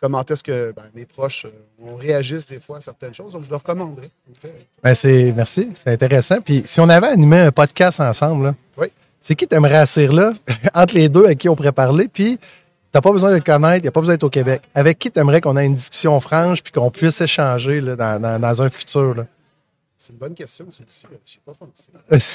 comment 0.00 0.24
est-ce 0.24 0.42
que 0.42 0.72
ben, 0.74 0.84
mes 0.94 1.04
proches 1.04 1.46
euh, 1.46 1.94
réagissent 1.96 2.46
des 2.46 2.60
fois 2.60 2.78
à 2.78 2.80
certaines 2.80 3.14
choses. 3.14 3.32
Donc, 3.32 3.44
je 3.44 3.50
leur 3.50 3.60
recommanderais. 3.60 4.10
Ben, 4.82 4.94
c'est, 4.94 5.32
merci, 5.32 5.70
c'est 5.74 5.90
intéressant. 5.90 6.40
Puis, 6.40 6.62
si 6.64 6.80
on 6.80 6.88
avait 6.88 7.08
animé 7.08 7.40
un 7.40 7.52
podcast 7.52 8.00
ensemble, 8.00 8.54
c'est 9.20 9.34
qui 9.34 9.46
t'aimerais 9.46 9.78
assurer 9.78 10.14
là, 10.14 10.32
entre 10.74 10.94
les 10.94 11.08
deux, 11.08 11.24
avec 11.24 11.38
qui 11.38 11.48
on 11.48 11.56
pourrait 11.56 11.72
parler, 11.72 12.08
puis 12.08 12.38
t'as 12.92 13.00
pas 13.00 13.12
besoin 13.12 13.30
de 13.30 13.36
le 13.36 13.42
connaître, 13.42 13.78
il 13.78 13.82
n'y 13.82 13.88
a 13.88 13.92
pas 13.92 14.00
besoin 14.00 14.14
d'être 14.14 14.24
au 14.24 14.30
Québec. 14.30 14.62
Avec 14.74 14.98
qui 14.98 15.10
t'aimerais 15.10 15.40
qu'on 15.40 15.56
ait 15.56 15.66
une 15.66 15.74
discussion 15.74 16.18
franche, 16.20 16.62
puis 16.62 16.72
qu'on 16.72 16.90
puisse 16.90 17.20
échanger 17.20 17.80
là, 17.80 17.96
dans, 17.96 18.40
dans, 18.40 18.62
un 18.62 18.70
futur? 18.70 19.14
Là? 19.14 19.26
C'est 19.96 20.12
une 20.12 20.18
bonne 20.18 20.34
question, 20.34 20.66
celui-ci. 20.70 21.06
Je 21.26 21.38
pas 21.44 21.52
pensé. 21.54 21.88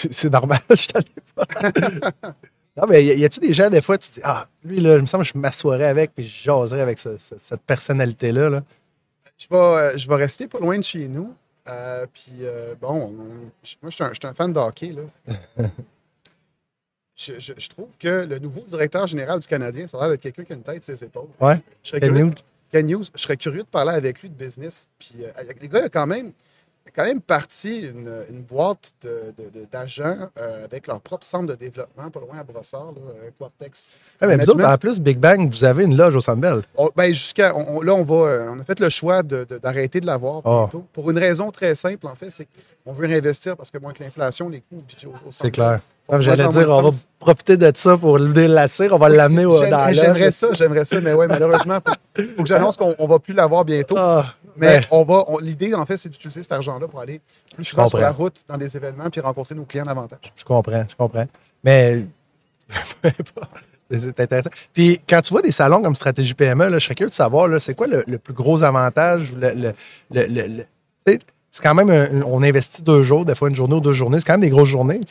C'est, 0.11 0.29
normal, 0.29 0.59
je 0.69 0.87
t'en 0.87 0.99
ai 0.99 1.35
pas. 1.35 2.33
Non, 2.75 2.87
mais 2.87 3.05
y 3.05 3.23
a-tu 3.23 3.39
des 3.39 3.53
gens, 3.53 3.69
des 3.69 3.81
fois, 3.81 3.99
tu 3.99 4.09
te 4.09 4.13
dis, 4.15 4.21
ah, 4.23 4.47
lui, 4.63 4.79
là, 4.79 4.95
il 4.95 5.01
me 5.01 5.05
semble 5.05 5.23
que 5.23 5.29
je 5.31 5.37
m'assoirais 5.37 5.85
avec 5.85 6.13
puis 6.15 6.27
je 6.27 6.43
jaserais 6.43 6.81
avec 6.81 6.97
cette 6.97 7.61
personnalité-là. 7.67 8.49
Là? 8.49 8.63
Je, 9.37 9.47
vais, 9.47 9.55
euh, 9.55 9.97
je 9.97 10.07
vais 10.07 10.15
rester 10.15 10.47
pas 10.47 10.59
loin 10.59 10.77
de 10.77 10.83
chez 10.83 11.07
nous. 11.07 11.35
Euh, 11.67 12.07
puis, 12.11 12.31
euh, 12.41 12.73
bon, 12.81 13.09
moi, 13.09 13.27
je 13.63 13.89
suis, 13.89 14.25
un, 14.25 14.33
fan 14.33 14.51
de 14.51 14.59
hockey. 14.59 14.91
Là. 14.91 15.03
je, 17.15 17.69
trouve 17.69 17.89
que 17.99 18.25
le 18.25 18.39
nouveau 18.39 18.61
directeur 18.61 19.05
général 19.05 19.39
du 19.39 19.47
Canadien, 19.47 19.85
ça 19.85 19.97
a 19.97 20.01
l'air 20.01 20.09
d'être 20.09 20.21
quelqu'un 20.21 20.43
qui 20.43 20.53
a 20.53 20.55
une 20.55 20.63
tête 20.63 20.83
ses 20.83 21.03
épaules. 21.03 21.29
Ouais. 21.39 21.61
Ken 22.71 22.87
News. 22.87 23.03
Je 23.13 23.21
serais 23.21 23.37
curieux 23.37 23.61
de 23.61 23.69
parler 23.69 23.93
avec 23.93 24.23
lui 24.23 24.29
de 24.29 24.35
business. 24.35 24.87
Puis, 24.97 25.17
les 25.61 25.67
gars, 25.67 25.81
il 25.81 25.85
a 25.85 25.89
quand 25.89 26.07
même 26.07 26.33
quand 26.95 27.03
même 27.03 27.21
parti 27.21 27.81
une, 27.81 28.41
boîte 28.41 28.93
d'agents 29.71 30.29
euh, 30.39 30.65
avec 30.65 30.87
leur 30.87 30.99
propre 30.99 31.25
centre 31.25 31.47
de 31.47 31.55
développement, 31.55 32.09
pas 32.11 32.19
loin 32.19 32.37
à 32.39 32.43
Brossard, 32.43 32.93
là, 32.95 33.13
Quartex. 33.39 33.89
Ah, 34.21 34.27
mais 34.27 34.37
vous 34.37 34.51
en 34.51 34.77
plus, 34.77 34.99
Big 34.99 35.17
Bang, 35.17 35.49
vous 35.49 35.63
avez 35.63 35.85
une 35.85 35.95
loge 35.95 36.15
au 36.15 36.21
Centre 36.21 36.61
ben, 36.95 37.13
jusqu'à, 37.13 37.49
là, 37.49 37.95
on 37.95 38.03
va, 38.03 38.15
euh, 38.15 38.47
on 38.49 38.59
a 38.59 38.63
fait 38.63 38.79
le 38.79 38.89
choix 38.89 39.23
d'arrêter 39.23 40.01
de, 40.01 40.05
l'avoir 40.05 40.41
ah. 40.45 40.69
Pour 40.91 41.09
une 41.09 41.17
raison 41.17 41.51
très 41.51 41.73
simple, 41.75 42.05
en 42.07 42.15
fait, 42.15 42.29
c'est 42.29 42.47
qu'on 42.85 42.91
veut 42.91 43.07
réinvestir 43.07 43.55
parce 43.55 43.71
que 43.71 43.77
moins 43.77 43.93
que 43.93 44.03
l'inflation, 44.03 44.49
les 44.49 44.61
coûts 44.61 44.83
au, 45.07 45.31
C'est 45.31 45.51
clair. 45.51 45.79
J'allais 46.19 46.47
dire, 46.49 46.69
on 46.69 46.81
va 46.81 46.89
profiter 47.19 47.55
de 47.55 47.71
ça 47.73 47.97
pour 47.97 48.19
le 48.19 48.33
délasser, 48.33 48.89
on 48.91 48.97
va 48.97 49.09
l'amener 49.09 49.43
dans 49.43 49.93
J'aimerais 49.93 50.31
ça, 50.31 50.49
j'aimerais 50.51 50.85
ça, 50.85 50.99
mais 50.99 51.13
ouais, 51.13 51.27
malheureusement, 51.27 51.79
il 52.17 52.33
faut 52.35 52.43
que 52.43 52.49
j'annonce 52.49 52.75
qu'on 52.75 52.95
ne 52.99 53.07
va 53.07 53.19
plus 53.19 53.33
l'avoir 53.33 53.63
bientôt. 53.63 53.95
Ah, 53.97 54.35
mais 54.55 54.81
on 54.91 55.03
va, 55.03 55.25
l'idée, 55.41 55.73
en 55.73 55.85
fait, 55.85 55.97
c'est 55.97 56.09
d'utiliser 56.09 56.41
cet 56.41 56.51
argent-là 56.51 56.87
pour 56.87 56.99
aller 56.99 57.21
plus 57.55 57.65
souvent 57.65 57.87
sur 57.87 57.97
la 57.97 58.11
route, 58.11 58.43
dans 58.47 58.57
des 58.57 58.75
événements, 58.75 59.09
puis 59.09 59.21
rencontrer 59.21 59.55
nos 59.55 59.65
clients 59.65 59.83
davantage. 59.83 60.33
Je 60.35 60.43
comprends, 60.43 60.85
je 60.89 60.95
comprends. 60.95 61.25
Mais 61.63 62.05
c'est 63.89 64.19
intéressant. 64.19 64.49
Puis 64.73 64.99
quand 65.07 65.21
tu 65.21 65.33
vois 65.33 65.41
des 65.41 65.51
salons 65.51 65.81
comme 65.81 65.95
Stratégie 65.95 66.33
PME, 66.33 66.69
là, 66.69 66.79
je 66.79 66.85
serais 66.85 66.95
curieux 66.95 67.09
de 67.09 67.15
savoir, 67.15 67.49
c'est 67.61 67.75
quoi 67.75 67.87
le, 67.87 68.17
plus 68.17 68.33
gros 68.33 68.63
avantage, 68.63 69.35
le, 69.35 69.73
le 70.11 70.65
c'est 71.53 71.61
quand 71.61 71.75
même, 71.75 72.23
on 72.25 72.41
investit 72.41 72.81
deux 72.81 73.03
jours, 73.03 73.25
des 73.25 73.35
fois 73.35 73.47
une 73.47 73.55
journée 73.55 73.75
ou 73.75 73.79
deux 73.79 73.93
journées. 73.93 74.19
C'est 74.19 74.25
quand 74.25 74.33
même 74.33 74.41
des 74.41 74.49
grosses 74.49 74.69
journées. 74.69 75.01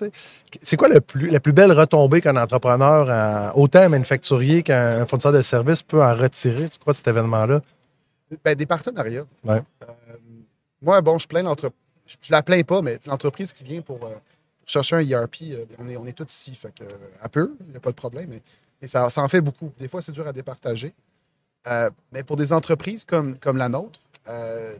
C'est 0.60 0.76
quoi 0.76 0.88
le 0.88 1.00
plus, 1.00 1.30
la 1.30 1.38
plus 1.38 1.52
belle 1.52 1.70
retombée 1.70 2.20
qu'un 2.20 2.34
entrepreneur, 2.34 3.52
autant 3.54 3.78
un 3.78 3.88
manufacturier 3.88 4.64
qu'un 4.64 5.06
fournisseur 5.06 5.30
de 5.30 5.40
services 5.40 5.84
peut 5.84 6.02
en 6.02 6.16
retirer, 6.16 6.68
tu 6.68 6.80
crois, 6.80 6.94
de 6.94 6.96
cet 6.96 7.06
événement-là? 7.06 7.60
Ben, 8.44 8.54
des 8.54 8.66
partenariats. 8.66 9.26
Euh, 9.46 9.60
moi, 10.80 11.00
bon, 11.00 11.18
je 11.18 11.26
plains 11.26 11.42
l'entreprise. 11.42 11.78
Je, 12.06 12.16
la 12.30 12.42
plains 12.42 12.62
pas, 12.62 12.82
mais 12.82 12.98
l'entreprise 13.06 13.52
qui 13.52 13.64
vient 13.64 13.80
pour, 13.80 14.04
euh, 14.04 14.14
chercher 14.66 14.96
un 14.96 15.00
ERP, 15.00 15.36
euh, 15.42 15.64
on 15.78 15.88
est, 15.88 15.96
on 15.96 16.06
est 16.06 16.12
tous 16.12 16.30
ici. 16.32 16.54
Fait 16.54 16.74
que, 16.74 16.84
à 17.20 17.28
peu, 17.28 17.54
il 17.60 17.68
n'y 17.70 17.76
a 17.76 17.80
pas 17.80 17.90
de 17.90 17.96
problème. 17.96 18.30
Mais, 18.80 18.88
ça, 18.88 19.08
ça, 19.10 19.22
en 19.22 19.28
fait 19.28 19.40
beaucoup. 19.40 19.72
Des 19.78 19.88
fois, 19.88 20.02
c'est 20.02 20.12
dur 20.12 20.26
à 20.26 20.32
départager. 20.32 20.92
mais 22.12 22.22
pour 22.24 22.36
des 22.36 22.52
entreprises 22.52 23.04
comme, 23.04 23.38
comme 23.38 23.56
la 23.56 23.68
nôtre, 23.68 24.00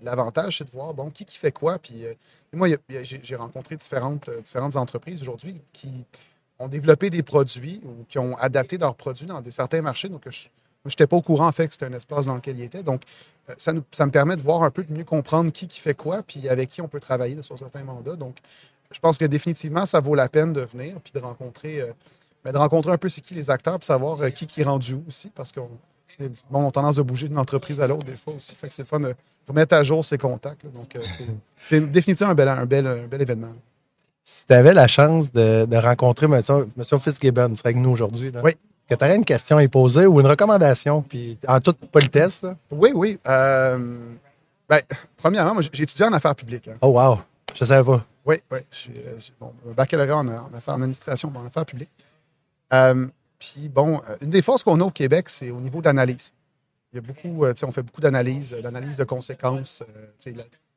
l'avantage, 0.02 0.59
c'est 0.59 0.64
de 0.64 0.71
voir, 0.71 0.92
bon, 0.92 1.11
qui, 1.11 1.25
qui 1.25 1.38
fait 1.38 1.52
quoi. 1.52 1.78
Puis, 1.78 2.04
moi, 2.52 2.68
j'ai 2.88 3.37
rencontré 3.37 3.76
différentes, 3.76 4.28
différentes 4.44 4.75
entreprises 4.75 5.23
aujourd'hui 5.23 5.62
qui 5.73 6.04
ont 6.59 6.68
développé 6.68 7.11
des 7.11 7.23
produits 7.23 7.80
ou 7.85 8.04
qui 8.09 8.18
ont 8.18 8.37
adapté 8.37 8.76
leurs 8.76 8.97
produits 8.97 9.26
dans 9.26 9.40
des, 9.40 9.52
certains 9.52 9.82
marchés. 9.82 10.09
Donc, 10.09 10.28
je 10.28 10.49
n'étais 10.88 11.06
pas 11.06 11.16
au 11.16 11.22
courant, 11.22 11.46
en 11.46 11.52
fait, 11.52 11.66
que 11.66 11.72
c'était 11.72 11.86
un 11.86 11.92
espace 11.92 12.26
dans 12.26 12.34
lequel 12.34 12.58
ils 12.58 12.64
étaient. 12.64 12.82
Donc, 12.82 13.02
ça, 13.56 13.72
ça, 13.90 14.06
me 14.06 14.10
permet 14.10 14.36
de 14.36 14.42
voir 14.42 14.62
un 14.62 14.70
peu, 14.70 14.82
de 14.84 14.92
mieux 14.92 15.04
comprendre 15.04 15.50
qui, 15.50 15.66
qui 15.66 15.80
fait 15.80 15.94
quoi, 15.94 16.22
puis 16.22 16.48
avec 16.48 16.70
qui 16.70 16.80
on 16.80 16.88
peut 16.88 17.00
travailler 17.00 17.40
sur 17.42 17.58
certains 17.58 17.84
mandats. 17.84 18.16
Donc, 18.16 18.36
je 18.90 19.00
pense 19.00 19.18
que 19.18 19.24
définitivement, 19.24 19.86
ça 19.86 20.00
vaut 20.00 20.14
la 20.14 20.28
peine 20.28 20.52
de 20.52 20.62
venir, 20.62 20.96
puis 21.02 21.12
de 21.12 21.18
rencontrer, 21.18 21.82
mais 22.44 22.52
de 22.52 22.58
rencontrer 22.58 22.92
un 22.92 22.98
peu 22.98 23.08
c'est 23.08 23.20
qui 23.20 23.34
les 23.34 23.50
acteurs, 23.50 23.78
puis 23.78 23.86
savoir 23.86 24.32
qui 24.32 24.46
qui 24.46 24.60
est 24.60 24.64
rendu 24.64 24.94
où 24.94 25.04
aussi, 25.08 25.30
parce 25.30 25.50
qu'on 25.50 25.70
bon, 26.50 26.64
on 26.64 26.68
a 26.68 26.70
tendance 26.70 26.98
à 26.98 27.02
bouger 27.02 27.28
d'une 27.28 27.38
entreprise 27.38 27.80
à 27.80 27.86
l'autre 27.86 28.04
des 28.04 28.16
fois 28.16 28.34
aussi. 28.34 28.54
Fait 28.54 28.68
que 28.68 28.74
c'est 28.74 28.82
le 28.82 28.86
fun 28.86 29.00
de 29.00 29.14
remettre 29.48 29.74
à 29.74 29.82
jour 29.82 30.04
ses 30.04 30.18
contacts. 30.18 30.66
Donc, 30.66 30.96
euh, 30.96 31.00
c'est 31.62 31.80
définitivement 31.90 32.32
un 32.32 32.34
bel, 32.34 32.48
un 32.48 32.66
bel, 32.66 32.86
un 32.86 33.06
bel 33.06 33.22
événement. 33.22 33.52
Si 34.24 34.46
tu 34.46 34.52
avais 34.52 34.74
la 34.74 34.86
chance 34.86 35.32
de, 35.32 35.76
rencontrer 35.76 36.26
M. 36.26 36.40
Fitzgibbon, 37.00 37.56
serait 37.56 37.70
avec 37.70 37.76
nous 37.76 37.90
aujourd'hui. 37.90 38.32
Oui. 38.42 38.52
Est-ce 38.88 38.96
que 38.96 38.98
tu 38.98 39.04
aurais 39.04 39.16
une 39.16 39.24
question 39.24 39.56
à 39.56 39.60
lui 39.60 39.68
poser 39.68 40.06
ou 40.06 40.20
une 40.20 40.26
recommandation, 40.26 41.02
puis 41.02 41.38
en 41.46 41.60
toute 41.60 41.78
politesse? 41.86 42.44
Oui, 42.70 42.90
oui. 42.94 43.18
Euh, 43.26 43.98
ben, 44.68 44.80
premièrement, 45.16 45.54
moi, 45.54 45.62
j'ai 45.72 45.82
étudié 45.82 46.04
en 46.06 46.12
affaires 46.12 46.34
publiques. 46.34 46.68
Hein. 46.68 46.76
Oh, 46.80 46.88
wow. 46.88 47.18
Je 47.54 47.64
ne 47.64 47.66
savais 47.66 47.84
pas. 47.84 48.04
Oui, 48.24 48.36
oui. 48.50 48.58
J'ai 48.70 49.04
euh, 49.06 49.18
bon, 49.40 49.52
baccalauréat 49.76 50.16
en, 50.16 50.28
en, 50.28 50.54
affaires, 50.54 50.74
en 50.74 50.82
administration, 50.82 51.32
en 51.34 51.46
affaires 51.46 51.66
publiques. 51.66 51.90
Euh, 52.72 53.06
puis 53.38 53.68
bon, 53.68 54.00
une 54.20 54.30
des 54.30 54.42
forces 54.42 54.62
qu'on 54.62 54.80
a 54.80 54.84
au 54.84 54.90
Québec, 54.90 55.28
c'est 55.28 55.50
au 55.50 55.60
niveau 55.60 55.80
de 55.80 55.86
l'analyse. 55.86 56.32
Il 56.92 56.96
y 56.96 56.98
a 56.98 57.02
beaucoup, 57.02 57.44
euh, 57.44 57.54
on 57.62 57.72
fait 57.72 57.82
beaucoup 57.82 58.00
d'analyse, 58.00 58.56
d'analyse 58.62 58.96
de 58.96 59.04
conséquences, 59.04 59.82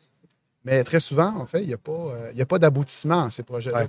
mais 0.66 0.84
très 0.84 1.00
souvent, 1.00 1.38
en 1.38 1.46
fait, 1.46 1.62
il 1.62 1.68
n'y 1.68 1.76
a 1.76 1.78
pas, 1.78 1.92
euh, 1.92 2.46
pas 2.46 2.58
d'aboutissement 2.58 3.26
à 3.26 3.30
ces 3.30 3.44
projets-là. 3.44 3.86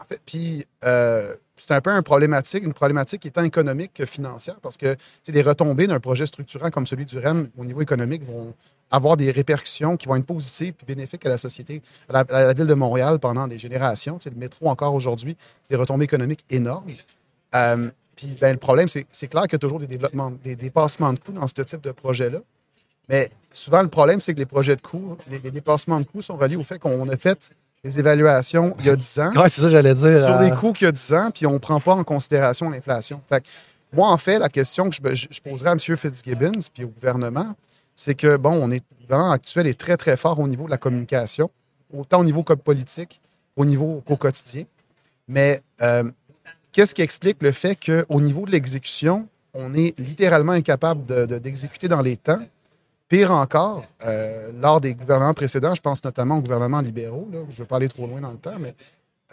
En 0.00 0.04
fait, 0.04 0.20
puis 0.24 0.64
euh, 0.84 1.34
c'est 1.56 1.72
un 1.72 1.80
peu 1.80 1.90
un 1.90 2.02
problématique, 2.02 2.64
une 2.64 2.72
problématique 2.72 3.24
étant 3.26 3.42
économique 3.42 3.92
que 3.94 4.04
financière, 4.04 4.56
parce 4.60 4.76
que 4.76 4.96
les 5.28 5.42
retombées 5.42 5.86
d'un 5.86 6.00
projet 6.00 6.26
structurant 6.26 6.70
comme 6.70 6.86
celui 6.86 7.06
du 7.06 7.18
REM 7.18 7.48
au 7.56 7.64
niveau 7.64 7.80
économique 7.80 8.24
vont 8.24 8.54
avoir 8.90 9.16
des 9.16 9.30
répercussions 9.30 9.96
qui 9.96 10.06
vont 10.06 10.16
être 10.16 10.26
positives 10.26 10.74
et 10.82 10.86
bénéfiques 10.86 11.24
à 11.26 11.28
la 11.28 11.38
société, 11.38 11.82
à 12.08 12.24
la, 12.28 12.52
ville 12.54 12.66
de 12.66 12.74
Montréal 12.74 13.18
pendant 13.18 13.46
des 13.46 13.58
générations. 13.58 14.18
le 14.24 14.30
métro, 14.32 14.68
encore 14.68 14.94
aujourd'hui, 14.94 15.36
c'est 15.62 15.74
des 15.74 15.80
retombées 15.80 16.04
économiques 16.04 16.44
énormes. 16.50 16.90
Euh, 17.54 17.90
puis 18.16 18.36
ben, 18.40 18.52
le 18.52 18.58
problème, 18.58 18.88
c'est 18.88 19.28
clair 19.28 19.42
qu'il 19.44 19.52
y 19.52 19.56
a 19.56 19.58
toujours 19.58 19.80
des 19.80 19.86
développements, 19.86 20.32
des 20.42 20.56
dépassements 20.56 21.12
de 21.12 21.18
coûts 21.18 21.32
dans 21.32 21.46
ce 21.46 21.62
type 21.62 21.80
de 21.80 21.92
projet-là. 21.92 22.40
Mais 23.08 23.30
souvent, 23.52 23.82
le 23.82 23.88
problème, 23.88 24.20
c'est 24.20 24.32
que 24.34 24.38
les 24.38 24.46
projets 24.46 24.76
de 24.76 24.80
coûts, 24.80 25.16
les, 25.28 25.38
dépassements 25.38 26.00
de 26.00 26.06
coûts 26.06 26.22
sont 26.22 26.36
reliés 26.36 26.56
au 26.56 26.62
fait 26.62 26.78
qu'on 26.78 27.08
a 27.08 27.16
fait 27.16 27.52
des 27.84 27.98
évaluations 27.98 28.74
il 28.80 28.86
y 28.86 28.90
a 28.90 28.96
10 28.96 29.18
ans. 29.20 29.32
Oui, 29.36 29.42
c'est 29.48 29.60
ça, 29.60 29.70
j'allais 29.70 29.94
dire. 29.94 30.26
Sur 30.26 30.38
des 30.38 30.50
euh, 30.50 30.56
coûts 30.56 30.72
qu'il 30.72 30.86
y 30.86 30.88
a 30.88 30.92
10 30.92 31.12
ans, 31.12 31.30
puis 31.32 31.46
on 31.46 31.52
ne 31.52 31.58
prend 31.58 31.78
pas 31.78 31.94
en 31.94 32.02
considération 32.02 32.70
l'inflation. 32.70 33.20
Fait 33.28 33.44
moi, 33.92 34.08
en 34.08 34.16
fait, 34.16 34.38
la 34.40 34.48
question 34.48 34.90
que 34.90 35.14
je, 35.14 35.40
poserais 35.40 35.70
à 35.70 35.72
M. 35.72 35.78
Fitzgibbons 35.78 36.58
puis 36.72 36.82
au 36.82 36.88
gouvernement, 36.88 37.54
c'est 37.94 38.16
que, 38.16 38.36
bon, 38.36 38.50
on 38.50 38.70
est, 38.72 38.82
le 38.98 39.06
gouvernement 39.06 39.30
actuel 39.30 39.68
est 39.68 39.78
très, 39.78 39.96
très 39.96 40.16
fort 40.16 40.40
au 40.40 40.48
niveau 40.48 40.64
de 40.64 40.70
la 40.70 40.78
communication, 40.78 41.48
autant 41.96 42.20
au 42.20 42.24
niveau 42.24 42.42
politique, 42.42 43.20
au 43.54 43.64
niveau 43.64 44.02
au 44.08 44.16
quotidien. 44.16 44.64
Mais 45.28 45.60
euh, 45.80 46.10
qu'est-ce 46.72 46.94
qui 46.94 47.02
explique 47.02 47.40
le 47.42 47.52
fait 47.52 47.76
qu'au 47.76 48.20
niveau 48.20 48.46
de 48.46 48.50
l'exécution, 48.50 49.28
on 49.52 49.74
est 49.74 49.96
littéralement 50.00 50.52
incapable 50.52 51.28
d'exécuter 51.40 51.86
dans 51.86 52.02
les 52.02 52.16
temps? 52.16 52.40
Pire 53.08 53.30
encore, 53.30 53.84
euh, 54.04 54.50
lors 54.60 54.80
des 54.80 54.94
gouvernements 54.94 55.34
précédents, 55.34 55.74
je 55.74 55.80
pense 55.80 56.02
notamment 56.02 56.38
aux 56.38 56.40
gouvernements 56.40 56.80
libéraux, 56.80 57.28
je 57.32 57.38
ne 57.38 57.52
veux 57.52 57.64
pas 57.66 57.76
aller 57.76 57.88
trop 57.88 58.06
loin 58.06 58.20
dans 58.20 58.30
le 58.30 58.38
temps, 58.38 58.58
mais 58.58 58.74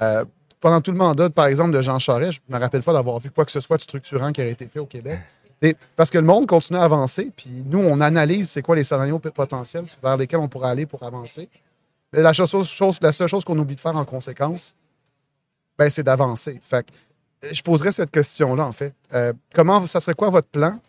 euh, 0.01 0.25
pendant 0.59 0.81
tout 0.81 0.91
le 0.91 0.97
mandat, 0.97 1.29
par 1.29 1.45
exemple, 1.45 1.71
de 1.71 1.81
Jean 1.81 1.97
Charest, 1.97 2.33
je 2.33 2.39
ne 2.49 2.57
me 2.57 2.61
rappelle 2.61 2.83
pas 2.83 2.93
d'avoir 2.93 3.17
vu 3.19 3.31
quoi 3.31 3.45
que 3.45 3.51
ce 3.51 3.61
soit 3.61 3.77
de 3.77 3.81
structurant 3.81 4.31
qui 4.31 4.41
aurait 4.41 4.51
été 4.51 4.67
fait 4.67 4.79
au 4.79 4.85
Québec. 4.85 5.19
parce 5.95 6.09
que 6.09 6.17
le 6.17 6.25
monde 6.25 6.47
continue 6.47 6.79
à 6.79 6.83
avancer, 6.83 7.31
puis 7.35 7.63
nous, 7.65 7.79
on 7.79 8.01
analyse 8.01 8.49
c'est 8.49 8.61
quoi 8.61 8.75
les 8.75 8.83
scénarios 8.83 9.19
potentiels 9.19 9.85
vers 10.03 10.17
lesquels 10.17 10.39
on 10.39 10.49
pourrait 10.49 10.69
aller 10.69 10.85
pour 10.85 11.01
avancer. 11.03 11.49
Mais 12.13 12.21
la, 12.21 12.33
chose, 12.33 12.99
la 13.01 13.13
seule 13.13 13.27
chose 13.27 13.45
qu'on 13.45 13.57
oublie 13.57 13.75
de 13.75 13.81
faire 13.81 13.95
en 13.95 14.05
conséquence, 14.05 14.75
ben, 15.77 15.89
c'est 15.89 16.03
d'avancer. 16.03 16.59
Fait 16.61 16.85
je 17.51 17.61
poserais 17.61 17.91
cette 17.91 18.11
question-là, 18.11 18.65
en 18.65 18.71
fait. 18.71 18.93
Euh, 19.13 19.33
comment, 19.53 19.85
ça 19.87 19.99
serait 19.99 20.13
quoi 20.13 20.29
votre 20.29 20.47
plan? 20.47 20.79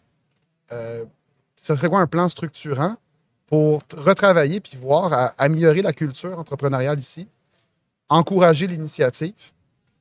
Ce 1.63 1.77
serait 1.77 1.89
quoi 1.89 2.01
un 2.01 2.09
plan 2.09 2.29
structurant 2.29 2.97
pour 3.47 3.83
retravailler 3.97 4.59
puis 4.61 4.77
voir 4.77 5.13
à 5.13 5.27
améliorer 5.39 5.81
la 5.81 5.93
culture 5.93 6.37
entrepreneuriale 6.37 6.99
ici, 6.99 7.29
encourager 8.09 8.67
l'initiative, 8.67 9.53